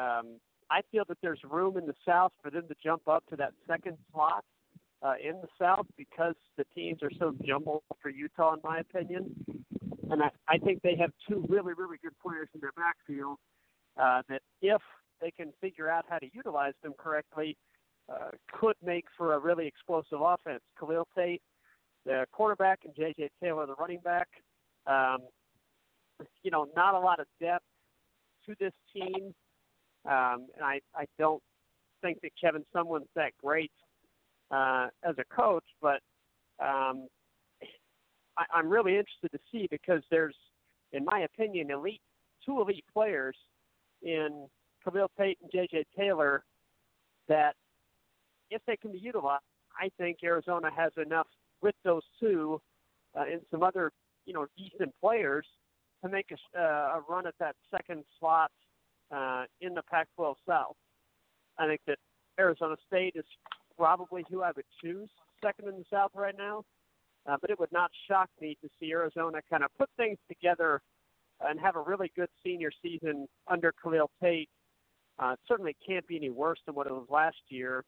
[0.00, 0.40] Um,
[0.70, 3.52] I feel that there's room in the South for them to jump up to that
[3.66, 4.44] second slot
[5.02, 9.34] uh, in the South because the teams are so jumbled for Utah, in my opinion.
[10.10, 13.38] And I, I think they have two really, really good players in their backfield
[14.00, 14.80] uh, that, if
[15.20, 17.56] they can figure out how to utilize them correctly,
[18.12, 20.60] uh, could make for a really explosive offense.
[20.78, 21.42] Khalil Tate,
[22.04, 23.30] the quarterback, and J.J.
[23.42, 24.28] Taylor, the running back.
[24.86, 25.18] Um,
[26.42, 27.64] you know, not a lot of depth
[28.46, 29.34] to this team.
[30.06, 31.42] Um, and I, I don't
[32.02, 33.72] think that Kevin Sumlin's that great
[34.50, 36.00] uh, as a coach, but
[36.60, 37.08] um,
[38.36, 40.36] I, I'm really interested to see because there's,
[40.92, 42.02] in my opinion, elite
[42.44, 43.36] two elite players
[44.02, 44.46] in
[44.84, 45.86] Khalil Tate and J.J.
[45.96, 46.44] Taylor
[47.28, 47.54] that,
[48.50, 49.42] if they can be utilized,
[49.80, 51.26] I think Arizona has enough
[51.62, 52.60] with those two
[53.18, 53.90] uh, and some other,
[54.26, 55.46] you know, decent players
[56.02, 58.50] to make a, uh, a run at that second slot
[59.14, 60.76] uh, in the Pac-12 South.
[61.58, 61.98] I think that
[62.38, 63.24] Arizona State is
[63.76, 65.08] probably who I would choose
[65.42, 66.64] second in the South right now.
[67.26, 70.82] Uh, but it would not shock me to see Arizona kind of put things together
[71.40, 74.50] and have a really good senior season under Khalil Tate.
[75.18, 77.84] Uh, certainly can't be any worse than what it was last year.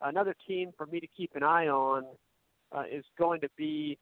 [0.00, 2.04] Another team for me to keep an eye on
[2.72, 3.96] uh, is going to be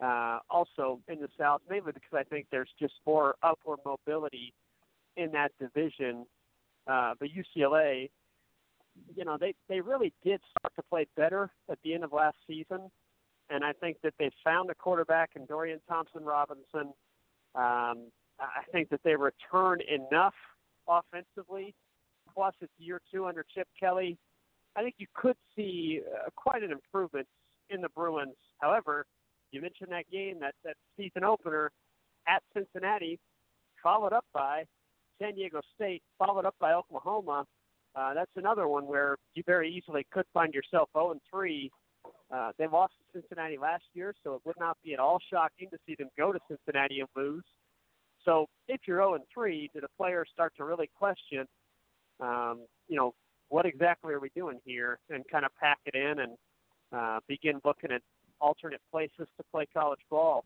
[0.00, 4.54] uh, also in the South, mainly because I think there's just more upward mobility
[5.16, 6.26] in that division.
[6.86, 8.10] Uh, but UCLA,
[9.14, 12.36] you know, they they really did start to play better at the end of last
[12.46, 12.90] season,
[13.50, 16.92] and I think that they found a quarterback in Dorian Thompson Robinson.
[17.54, 18.10] Um,
[18.40, 20.34] I think that they returned enough
[20.88, 21.74] offensively.
[22.34, 24.18] Plus, it's year two under Chip Kelly.
[24.76, 27.28] I think you could see uh, quite an improvement
[27.70, 28.34] in the Bruins.
[28.58, 29.06] However,
[29.52, 31.70] you mentioned that game, that that season opener
[32.26, 33.20] at Cincinnati,
[33.82, 34.64] followed up by
[35.20, 37.46] San Diego State, followed up by Oklahoma.
[37.94, 41.70] Uh, that's another one where you very easily could find yourself 0 and 3.
[42.32, 45.68] Uh, they lost to Cincinnati last year, so it would not be at all shocking
[45.70, 47.44] to see them go to Cincinnati and lose.
[48.24, 51.46] So if you're 0 and 3, do the players start to really question,
[52.20, 53.14] um, you know,
[53.48, 56.32] what exactly are we doing here, and kind of pack it in and
[56.92, 58.02] uh, begin looking at
[58.40, 60.44] alternate places to play college ball.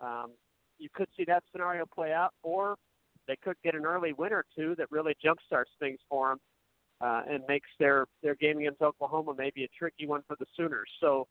[0.00, 0.32] Um,
[0.78, 2.76] you could see that scenario play out, or
[3.28, 6.38] they could get an early win or two that really jumpstarts things for them
[7.00, 10.88] uh, and makes their their game against Oklahoma maybe a tricky one for the Sooners.
[11.00, 11.26] So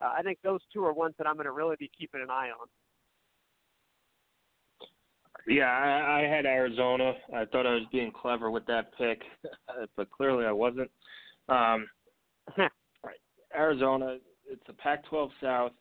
[0.00, 2.30] uh, I think those two are ones that I'm going to really be keeping an
[2.30, 2.66] eye on.
[5.46, 7.14] Yeah, I, I had Arizona.
[7.34, 9.22] I thought I was being clever with that pick,
[9.96, 10.90] but clearly I wasn't.
[11.48, 11.86] Um,
[13.56, 15.72] Arizona, it's a Pac-12 South.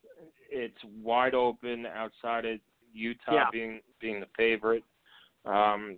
[0.49, 2.59] It's wide open outside of
[2.93, 3.45] Utah yeah.
[3.51, 4.83] being being the favorite.
[5.47, 5.97] Um,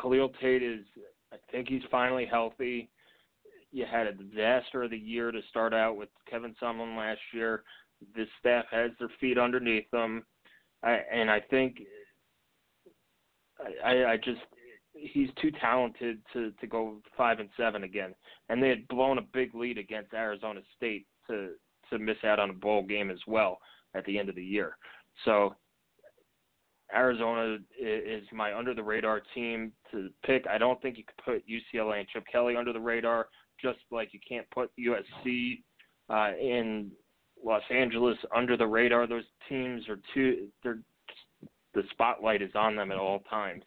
[0.00, 0.84] Khalil Tate is,
[1.32, 2.90] I think he's finally healthy.
[3.72, 7.62] You had a disaster of the year to start out with Kevin Sumlin last year.
[8.14, 10.24] This staff has their feet underneath them,
[10.82, 11.78] I, and I think
[13.84, 14.40] I, I just
[14.92, 18.14] he's too talented to to go five and seven again.
[18.48, 21.52] And they had blown a big lead against Arizona State to
[21.90, 23.58] to miss out on a bowl game as well
[23.94, 24.76] at the end of the year.
[25.24, 25.54] So
[26.94, 30.46] Arizona is my under the radar team to pick.
[30.46, 33.28] I don't think you could put UCLA and Chip Kelly under the radar,
[33.60, 35.62] just like you can't put USC
[36.08, 36.90] uh, in
[37.44, 39.06] Los Angeles under the radar.
[39.06, 40.48] Those teams are too.
[40.62, 40.78] They're
[41.74, 43.62] the spotlight is on them at all times.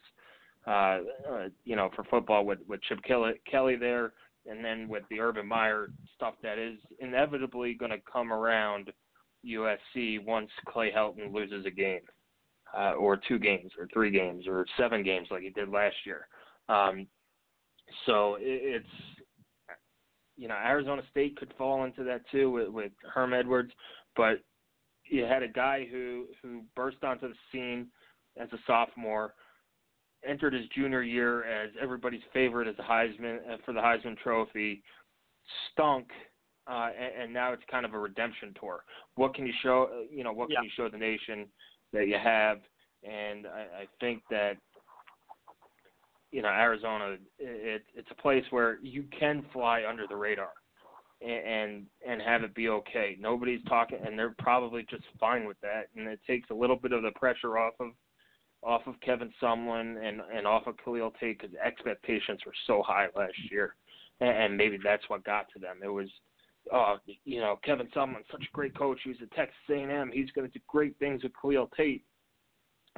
[0.66, 0.98] Uh,
[1.30, 4.12] uh, you know, for football with with Chip Kelly, Kelly there,
[4.46, 8.92] and then with the Urban Meyer stuff that is inevitably going to come around
[9.46, 12.00] USC once Clay Helton loses a game,
[12.76, 16.28] uh, or two games, or three games, or seven games like he did last year.
[16.68, 17.06] Um,
[18.06, 19.26] so it, it's
[20.36, 23.72] you know Arizona State could fall into that too with, with Herm Edwards,
[24.16, 24.40] but
[25.04, 27.88] you had a guy who who burst onto the scene
[28.40, 29.34] as a sophomore
[30.26, 34.82] entered his junior year as everybody's favorite as a Heisman uh, for the Heisman Trophy,
[35.72, 36.08] stunk,
[36.66, 38.84] uh, and, and now it's kind of a redemption tour.
[39.14, 39.88] What can you show?
[39.92, 40.62] Uh, you know, what can yeah.
[40.62, 41.46] you show the nation
[41.92, 42.58] that you have?
[43.02, 44.54] And I, I think that
[46.30, 50.50] you know Arizona, it, it's a place where you can fly under the radar
[51.20, 53.16] and and have it be okay.
[53.20, 55.88] Nobody's talking, and they're probably just fine with that.
[55.96, 57.88] And it takes a little bit of the pressure off of
[58.62, 63.08] off of Kevin Sumlin and and off of Khalil Tate because expectations were so high
[63.14, 63.74] last year,
[64.20, 65.80] and, and maybe that's what got to them.
[65.84, 66.08] It was,
[66.72, 68.98] uh, you know, Kevin Sumlin, such a great coach.
[69.04, 70.10] He's at Texas A&M.
[70.12, 72.04] He's going to do great things with Khalil Tate.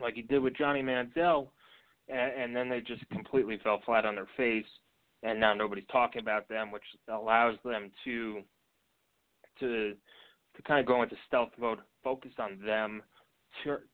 [0.00, 1.48] like he did with Johnny Manziel,
[2.08, 4.66] and, and then they just completely fell flat on their face,
[5.22, 8.42] and now nobody's talking about them, which allows them to
[9.60, 9.94] to
[10.56, 13.02] to kind of go into stealth mode, focus on them,
[13.64, 13.86] tur-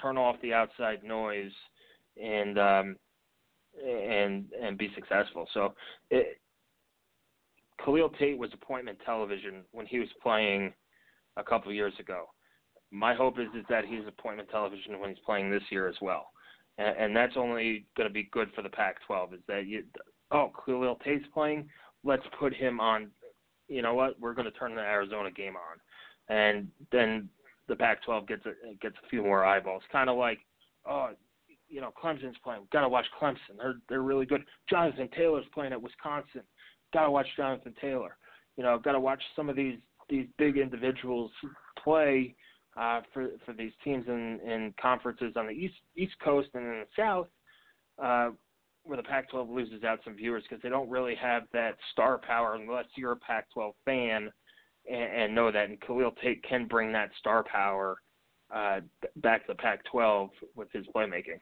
[0.00, 1.52] turn off the outside noise,
[2.22, 2.96] and um,
[3.84, 5.46] and and be successful.
[5.54, 5.74] So,
[6.10, 6.40] it,
[7.84, 10.72] Khalil Tate was appointment television when he was playing
[11.36, 12.24] a couple years ago.
[12.90, 16.30] My hope is is that he's appointment television when he's playing this year as well,
[16.78, 19.34] and, and that's only going to be good for the Pac-12.
[19.34, 19.84] Is that you?
[20.30, 21.68] Oh, Khalil Tate's playing.
[22.04, 23.08] Let's put him on.
[23.68, 24.18] You know what?
[24.18, 27.28] We're going to turn the Arizona game on, and then
[27.68, 29.82] the Pac-12 gets a gets a few more eyeballs.
[29.92, 30.38] Kind of like,
[30.88, 31.10] oh,
[31.68, 32.62] you know, Clemson's playing.
[32.62, 33.58] We've Got to watch Clemson.
[33.58, 34.42] They're they're really good.
[34.68, 36.42] Jonathan Taylor's playing at Wisconsin.
[36.92, 38.16] Got to watch Jonathan Taylor.
[38.56, 39.78] You know, got to watch some of these
[40.08, 41.30] these big individuals
[41.82, 42.34] play
[42.78, 46.80] uh, for for these teams in in conferences on the east east coast and in
[46.80, 47.28] the south,
[48.02, 48.30] uh,
[48.84, 52.54] where the Pac-12 loses out some viewers because they don't really have that star power
[52.54, 54.30] unless you're a Pac-12 fan
[54.90, 55.68] and, and know that.
[55.68, 57.98] And Khalil Tate can bring that star power
[58.54, 58.80] uh,
[59.16, 61.40] back to the Pac-12 with his playmaking.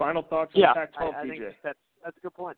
[0.00, 1.28] Final thoughts on yeah, Pac-12, I, I TJ?
[1.28, 2.56] think that's that's a good point.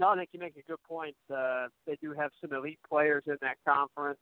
[0.00, 1.14] No, I think you make a good point.
[1.32, 4.18] Uh, they do have some elite players in that conference,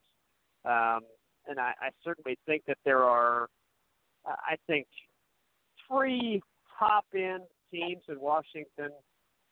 [0.66, 1.00] um,
[1.46, 3.48] and I, I certainly think that there are,
[4.26, 4.88] I think,
[5.88, 6.42] three
[6.78, 8.90] top-end teams in Washington,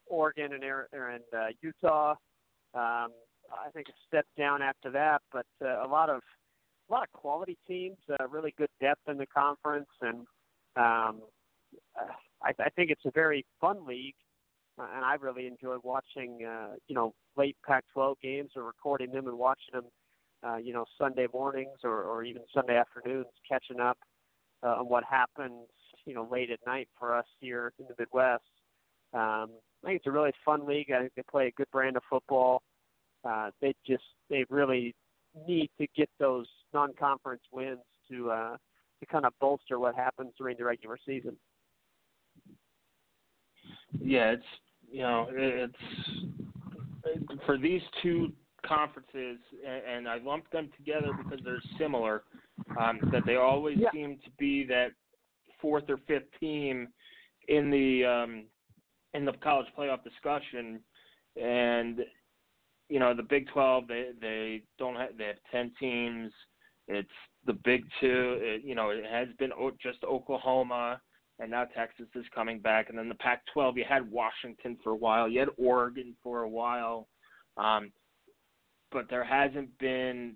[0.07, 2.11] Oregon, and, and uh, Utah.
[2.75, 3.09] Um,
[3.55, 6.21] I think a step down after that, but uh, a lot of
[6.91, 10.27] a lot of quality teams, uh, really good depth in the conference, and
[10.77, 11.23] um,
[12.43, 14.15] I, I think it's a very fun league
[14.79, 19.27] uh, and I really enjoy watching, uh, you know, late Pac-12 games or recording them
[19.27, 19.85] and watching them,
[20.47, 23.99] uh, you know, Sunday mornings or, or even Sunday afternoons, catching up
[24.63, 25.69] uh, on what happens,
[26.05, 28.43] you know, late at night for us here in the Midwest.
[29.15, 29.51] Um,
[29.83, 30.91] I think it's a really fun league.
[30.91, 32.63] I think they play a good brand of football.
[33.25, 34.95] Uh, they just they really
[35.47, 38.57] need to get those non-conference wins to uh,
[39.01, 41.37] to kind of bolster what happens during the regular season.
[44.01, 44.45] Yeah, it's
[44.91, 45.75] you know, it's
[47.45, 48.33] for these two
[48.67, 52.23] conferences, and I lumped them together because they're similar.
[52.81, 53.91] Um, that they always yeah.
[53.93, 54.89] seem to be that
[55.61, 56.89] fourth or fifth team
[57.49, 58.45] in the um,
[59.15, 60.81] in the college playoff discussion,
[61.41, 62.01] and
[62.89, 66.33] you know the Big Twelve they they don't have they have ten teams.
[66.89, 67.09] It's
[67.47, 68.39] the Big Two.
[68.41, 69.51] It, you know it has been
[69.83, 71.01] just Oklahoma
[71.39, 72.89] and now Texas is coming back.
[72.89, 76.49] And then the Pac-12, you had Washington for a while, you had Oregon for a
[76.49, 77.09] while,
[77.57, 77.93] um,
[78.91, 80.35] but there hasn't been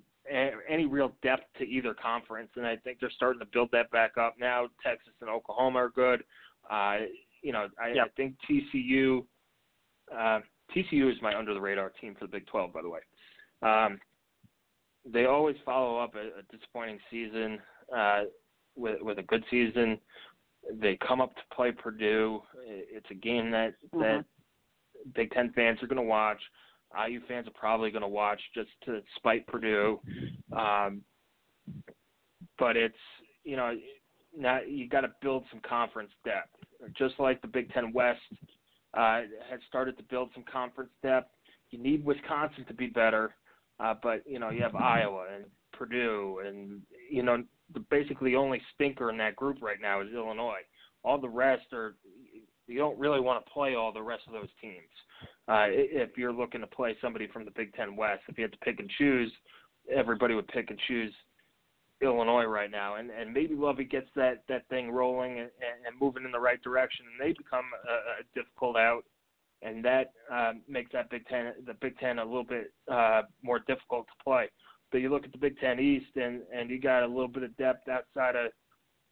[0.69, 4.13] any real depth to either conference, and I think they're starting to build that back
[4.19, 4.69] up now.
[4.85, 6.23] Texas and Oklahoma are good.
[6.71, 6.99] Uh,
[7.43, 8.07] you know, I, yep.
[8.07, 9.25] I think TCU.
[10.13, 10.41] Uh,
[10.75, 13.01] TCU is my under the radar team for the Big 12, by the way.
[13.63, 13.99] Um,
[15.11, 17.59] they always follow up a, a disappointing season
[17.97, 18.23] uh,
[18.77, 19.99] with with a good season.
[20.79, 22.41] They come up to play Purdue.
[22.67, 24.01] It's a game that mm-hmm.
[24.01, 24.25] that
[25.15, 26.41] Big Ten fans are going to watch.
[27.09, 30.01] IU fans are probably going to watch just to spite Purdue.
[30.57, 31.03] Um,
[32.59, 32.95] but it's
[33.45, 33.75] you know
[34.37, 36.55] now you got to build some conference depth,
[36.97, 38.21] just like the Big Ten West
[38.95, 41.31] uh, has started to build some conference depth.
[41.71, 43.35] You need Wisconsin to be better,
[43.79, 47.43] uh, but you know you have Iowa and Purdue, and you know
[47.75, 50.61] the basically only stinker in that group right now is Illinois.
[51.05, 51.95] All the rest are
[52.67, 54.77] you don't really want to play all the rest of those teams.
[55.49, 58.53] Uh, if you're looking to play somebody from the Big Ten West, if you had
[58.53, 59.33] to pick and choose,
[59.93, 61.13] everybody would pick and choose
[62.03, 65.51] Illinois right now, and and maybe Lovie gets that that thing rolling and,
[65.87, 69.03] and moving in the right direction, and they become a, a difficult out,
[69.63, 73.59] and that uh, makes that Big Ten the Big Ten a little bit uh, more
[73.59, 74.49] difficult to play.
[74.91, 77.43] But you look at the Big Ten East, and and you got a little bit
[77.43, 78.51] of depth outside of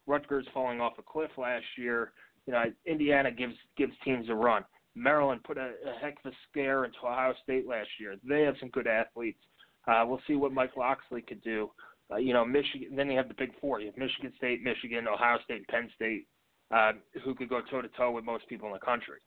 [0.07, 2.11] Rutgers falling off a cliff last year.
[2.45, 4.63] You know, Indiana gives gives teams a run.
[4.95, 8.15] Maryland put a, a heck of a scare into Ohio State last year.
[8.27, 9.39] They have some good athletes.
[9.87, 11.71] Uh, we'll see what Mike Locksley could do.
[12.11, 12.95] Uh, you know, Michigan.
[12.95, 13.79] Then you have the Big Four.
[13.79, 16.27] You have Michigan State, Michigan, Ohio State, and Penn State,
[16.71, 19.19] uh, who could go toe to toe with most people in the country.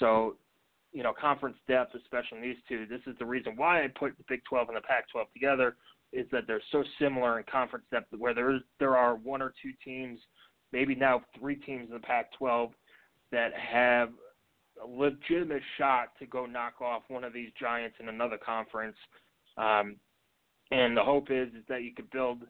[0.00, 0.36] So,
[0.92, 2.86] you know, conference depth, especially in these two.
[2.86, 5.76] This is the reason why I put the Big 12 and the Pac-12 together
[6.14, 9.52] is that they're so similar in conference depth where there is there are one or
[9.62, 10.18] two teams,
[10.72, 12.70] maybe now three teams in the Pac-12
[13.32, 14.10] that have
[14.82, 18.96] a legitimate shot to go knock off one of these giants in another conference.
[19.56, 19.96] Um,
[20.70, 22.42] and the hope is is that you could build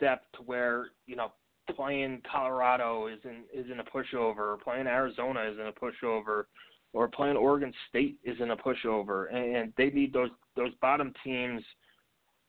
[0.00, 1.32] depth to where you know
[1.74, 6.44] playing Colorado isn't isn't a pushover, or playing Arizona isn't a pushover,
[6.92, 11.62] or playing Oregon State isn't a pushover, and they need those those bottom teams,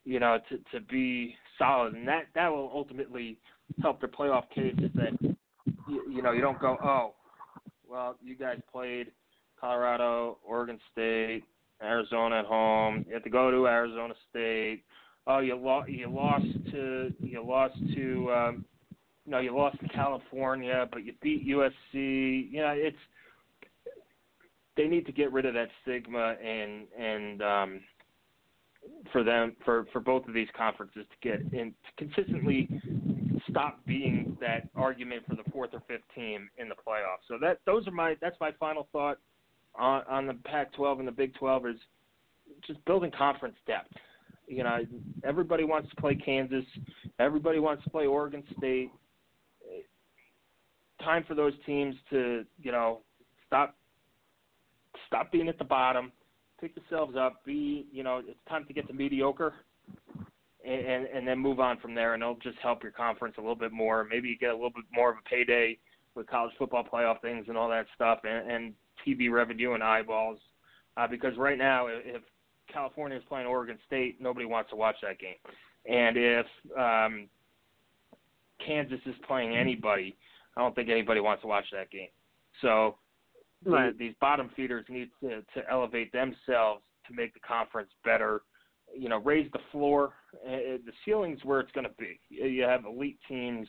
[0.04, 3.38] you know, to to be solid, and that that will ultimately
[3.82, 4.76] help their playoff case.
[4.78, 5.36] Is that
[5.88, 7.14] you, you know you don't go oh,
[7.88, 9.12] well you guys played
[9.60, 11.44] Colorado, Oregon State,
[11.82, 13.06] Arizona at home.
[13.08, 14.84] You have to go to Arizona State.
[15.28, 15.90] Oh, you lost.
[15.90, 17.14] You lost to.
[17.20, 18.32] You lost to.
[18.32, 18.66] Um,
[19.26, 22.52] you know, you lost to California, but you beat USC.
[22.52, 22.98] You know, it's.
[24.78, 27.82] They need to get rid of that stigma and and um,
[29.12, 32.68] for them for for both of these conferences to get in to consistently
[33.50, 37.26] stop being that argument for the fourth or fifth team in the playoffs.
[37.28, 39.18] So that those are my that's my final thought
[39.76, 41.76] on, on the Pac-12 and the Big 12 is
[42.66, 43.94] just building conference depth.
[44.48, 44.80] You know,
[45.24, 46.66] everybody wants to play Kansas.
[47.20, 48.92] Everybody wants to play Oregon State.
[51.02, 53.00] Time for those teams to, you know,
[53.48, 53.76] stop
[55.08, 56.12] stop being at the bottom,
[56.62, 59.54] pick themselves up, be, you know, it's time to get to mediocre
[60.64, 63.42] and, and and then move on from there and it'll just help your conference a
[63.42, 64.08] little bit more.
[64.10, 65.78] Maybe you get a little bit more of a payday
[66.16, 68.74] with college football playoff things and all that stuff and, and
[69.06, 70.38] TV revenue and eyeballs.
[70.98, 72.22] Uh, because right now, if
[72.72, 75.36] California is playing Oregon State, nobody wants to watch that game.
[75.86, 76.46] And if
[76.78, 77.28] um,
[78.66, 80.16] Kansas is playing anybody,
[80.56, 82.10] I don't think anybody wants to watch that game.
[82.62, 82.98] So
[83.66, 83.98] right.
[83.98, 88.42] the, these bottom feeders need to, to elevate themselves to make the conference better.
[88.98, 90.14] You know, raise the floor.
[90.46, 92.20] Uh, the ceiling's where it's going to be.
[92.30, 93.68] You have elite teams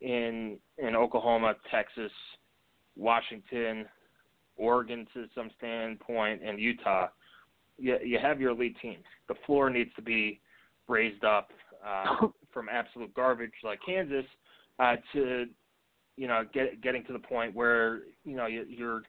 [0.00, 2.12] in in Oklahoma, Texas,
[2.96, 3.86] Washington,
[4.56, 7.08] Oregon to some standpoint, and Utah,
[7.78, 9.04] you, you have your elite teams.
[9.28, 10.40] The floor needs to be
[10.88, 11.50] raised up
[11.86, 14.26] uh, from absolute garbage like Kansas
[14.78, 15.46] uh, to
[16.16, 19.02] you know get, getting to the point where you know you, your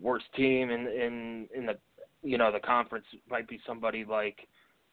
[0.00, 1.76] worst team in in in the
[2.22, 4.46] you know the conference might be somebody like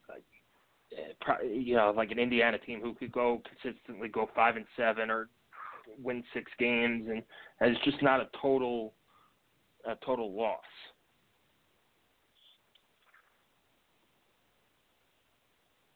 [0.10, 5.10] uh, you know like an Indiana team who could go consistently go five and seven
[5.10, 5.30] or
[6.02, 7.24] win six games and,
[7.60, 8.94] and it's just not a total
[9.86, 10.60] a total loss.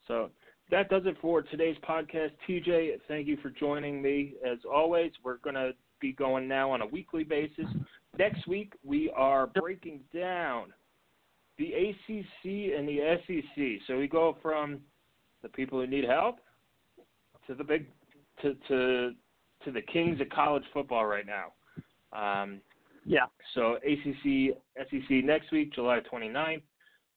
[0.08, 0.30] So
[0.70, 2.32] that does it for today's podcast.
[2.48, 5.12] TJ, thank you for joining me as always.
[5.24, 7.66] We're going to be going now on a weekly basis.
[8.18, 10.74] Next week, we are breaking down
[11.58, 13.64] the ACC and the SEC.
[13.88, 14.80] So we go from
[15.42, 16.38] the people who need help
[17.48, 17.88] to the big
[18.42, 19.12] to to
[19.66, 21.54] to the kings of college football right now.
[22.12, 22.62] Um,
[23.06, 23.26] yeah.
[23.54, 26.62] So ACC, SEC next week, July 29th.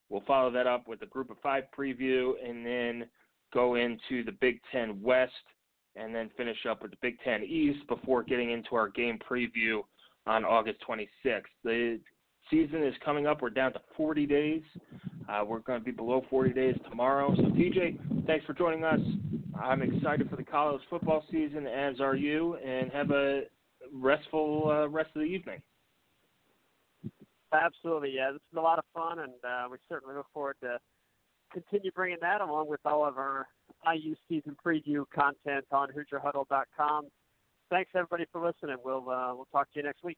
[0.09, 3.07] We'll follow that up with a Group of Five preview, and then
[3.53, 5.33] go into the Big Ten West,
[5.95, 9.81] and then finish up with the Big Ten East before getting into our game preview
[10.27, 11.43] on August 26th.
[11.63, 11.99] The
[12.49, 13.41] season is coming up.
[13.41, 14.61] We're down to 40 days.
[15.29, 17.33] Uh, we're going to be below 40 days tomorrow.
[17.35, 18.99] So, TJ, thanks for joining us.
[19.59, 23.43] I'm excited for the college football season, as are you, and have a
[23.93, 25.61] restful uh, rest of the evening.
[27.53, 28.31] Absolutely, yeah.
[28.31, 30.77] This is a lot of fun, and uh, we certainly look forward to
[31.51, 33.47] continue bringing that along with all of our
[33.93, 37.07] IU season preview content on HoosierHuddle.com.
[37.69, 38.77] Thanks everybody for listening.
[38.83, 40.17] We'll uh, we'll talk to you next week.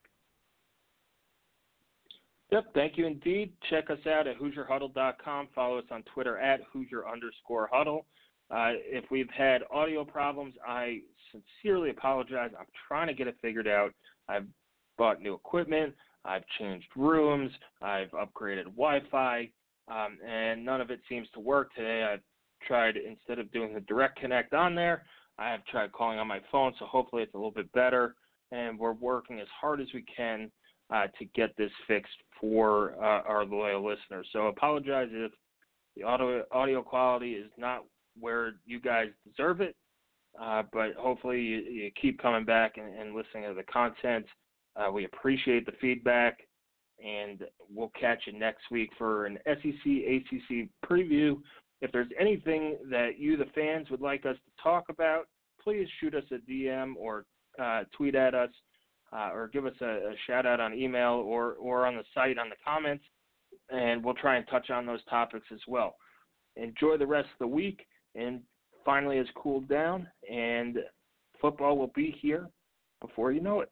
[2.51, 3.53] Yep, thank you indeed.
[3.69, 5.49] Check us out at HoosierHuddle.com.
[5.53, 8.05] Follow us on Twitter at Hoosier underscore Huddle.
[8.49, 12.49] Uh, if we've had audio problems, I sincerely apologize.
[12.59, 13.93] I'm trying to get it figured out.
[14.27, 14.47] I've
[14.97, 15.93] bought new equipment.
[16.25, 19.49] I've changed rooms, I've upgraded Wi-Fi,
[19.87, 22.03] um, and none of it seems to work today.
[22.03, 22.21] I've
[22.67, 25.03] tried instead of doing the direct connect on there,
[25.39, 28.15] I have tried calling on my phone, so hopefully it's a little bit better.
[28.51, 30.51] And we're working as hard as we can
[30.93, 34.27] uh, to get this fixed for uh, our loyal listeners.
[34.33, 35.31] So apologize if
[35.95, 37.85] the audio audio quality is not
[38.19, 39.75] where you guys deserve it,
[40.41, 44.25] uh, but hopefully you, you, keep coming back and, and listening to the content.
[44.75, 46.39] Uh, we appreciate the feedback,
[47.03, 51.37] and we'll catch you next week for an SEC ACC preview.
[51.81, 55.27] If there's anything that you, the fans, would like us to talk about,
[55.63, 57.25] please shoot us a DM or
[57.61, 58.49] uh, tweet at us
[59.11, 62.37] uh, or give us a, a, shout out on email or, or on the site
[62.37, 63.03] on the comments,
[63.69, 65.95] and we'll try and touch on those topics as well.
[66.55, 68.41] Enjoy the rest of the week, and
[68.85, 70.77] finally, it's cooled down, and
[71.41, 72.49] football will be here
[73.01, 73.71] before you know it.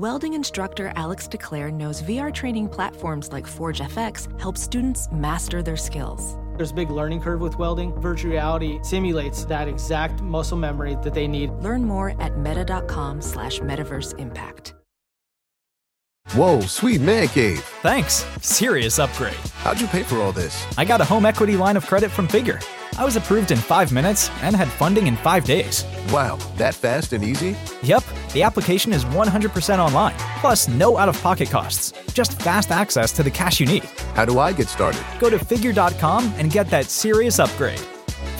[0.00, 5.76] Welding instructor Alex DeClaire knows VR training platforms like Forge FX help students master their
[5.76, 6.38] skills.
[6.56, 7.92] There's a big learning curve with welding.
[8.00, 11.50] Virtual reality simulates that exact muscle memory that they need.
[11.50, 14.72] Learn more at meta.com slash metaverse impact.
[16.30, 17.60] Whoa, sweet man cave.
[17.82, 18.24] Thanks.
[18.40, 19.34] Serious upgrade.
[19.56, 20.66] How'd you pay for all this?
[20.78, 22.58] I got a home equity line of credit from Figure.
[23.00, 25.86] I was approved in five minutes and had funding in five days.
[26.12, 27.56] Wow, that fast and easy?
[27.82, 31.94] Yep, the application is 100% online, plus no out of pocket costs.
[32.12, 33.84] Just fast access to the cash you need.
[34.12, 35.02] How do I get started?
[35.18, 37.80] Go to figure.com and get that serious upgrade.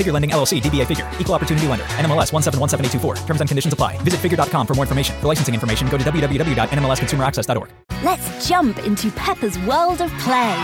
[0.00, 3.26] Figure Lending LLC, DBA Figure, Equal Opportunity Lender, NMLS 1717824.
[3.26, 3.98] Terms and conditions apply.
[3.98, 5.14] Visit figure.com for more information.
[5.20, 7.68] For licensing information, go to www.nmlsconsumeraccess.org.
[8.02, 10.56] Let's jump into Peppa's world of play.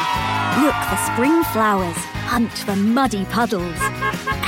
[0.62, 1.99] Look for spring flowers,
[2.32, 3.76] hunt for muddy puddles,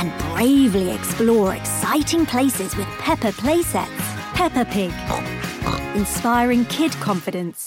[0.01, 4.01] and bravely explore exciting places with Peppa playsets.
[4.33, 4.93] Peppa Pig,
[5.95, 7.67] inspiring kid confidence.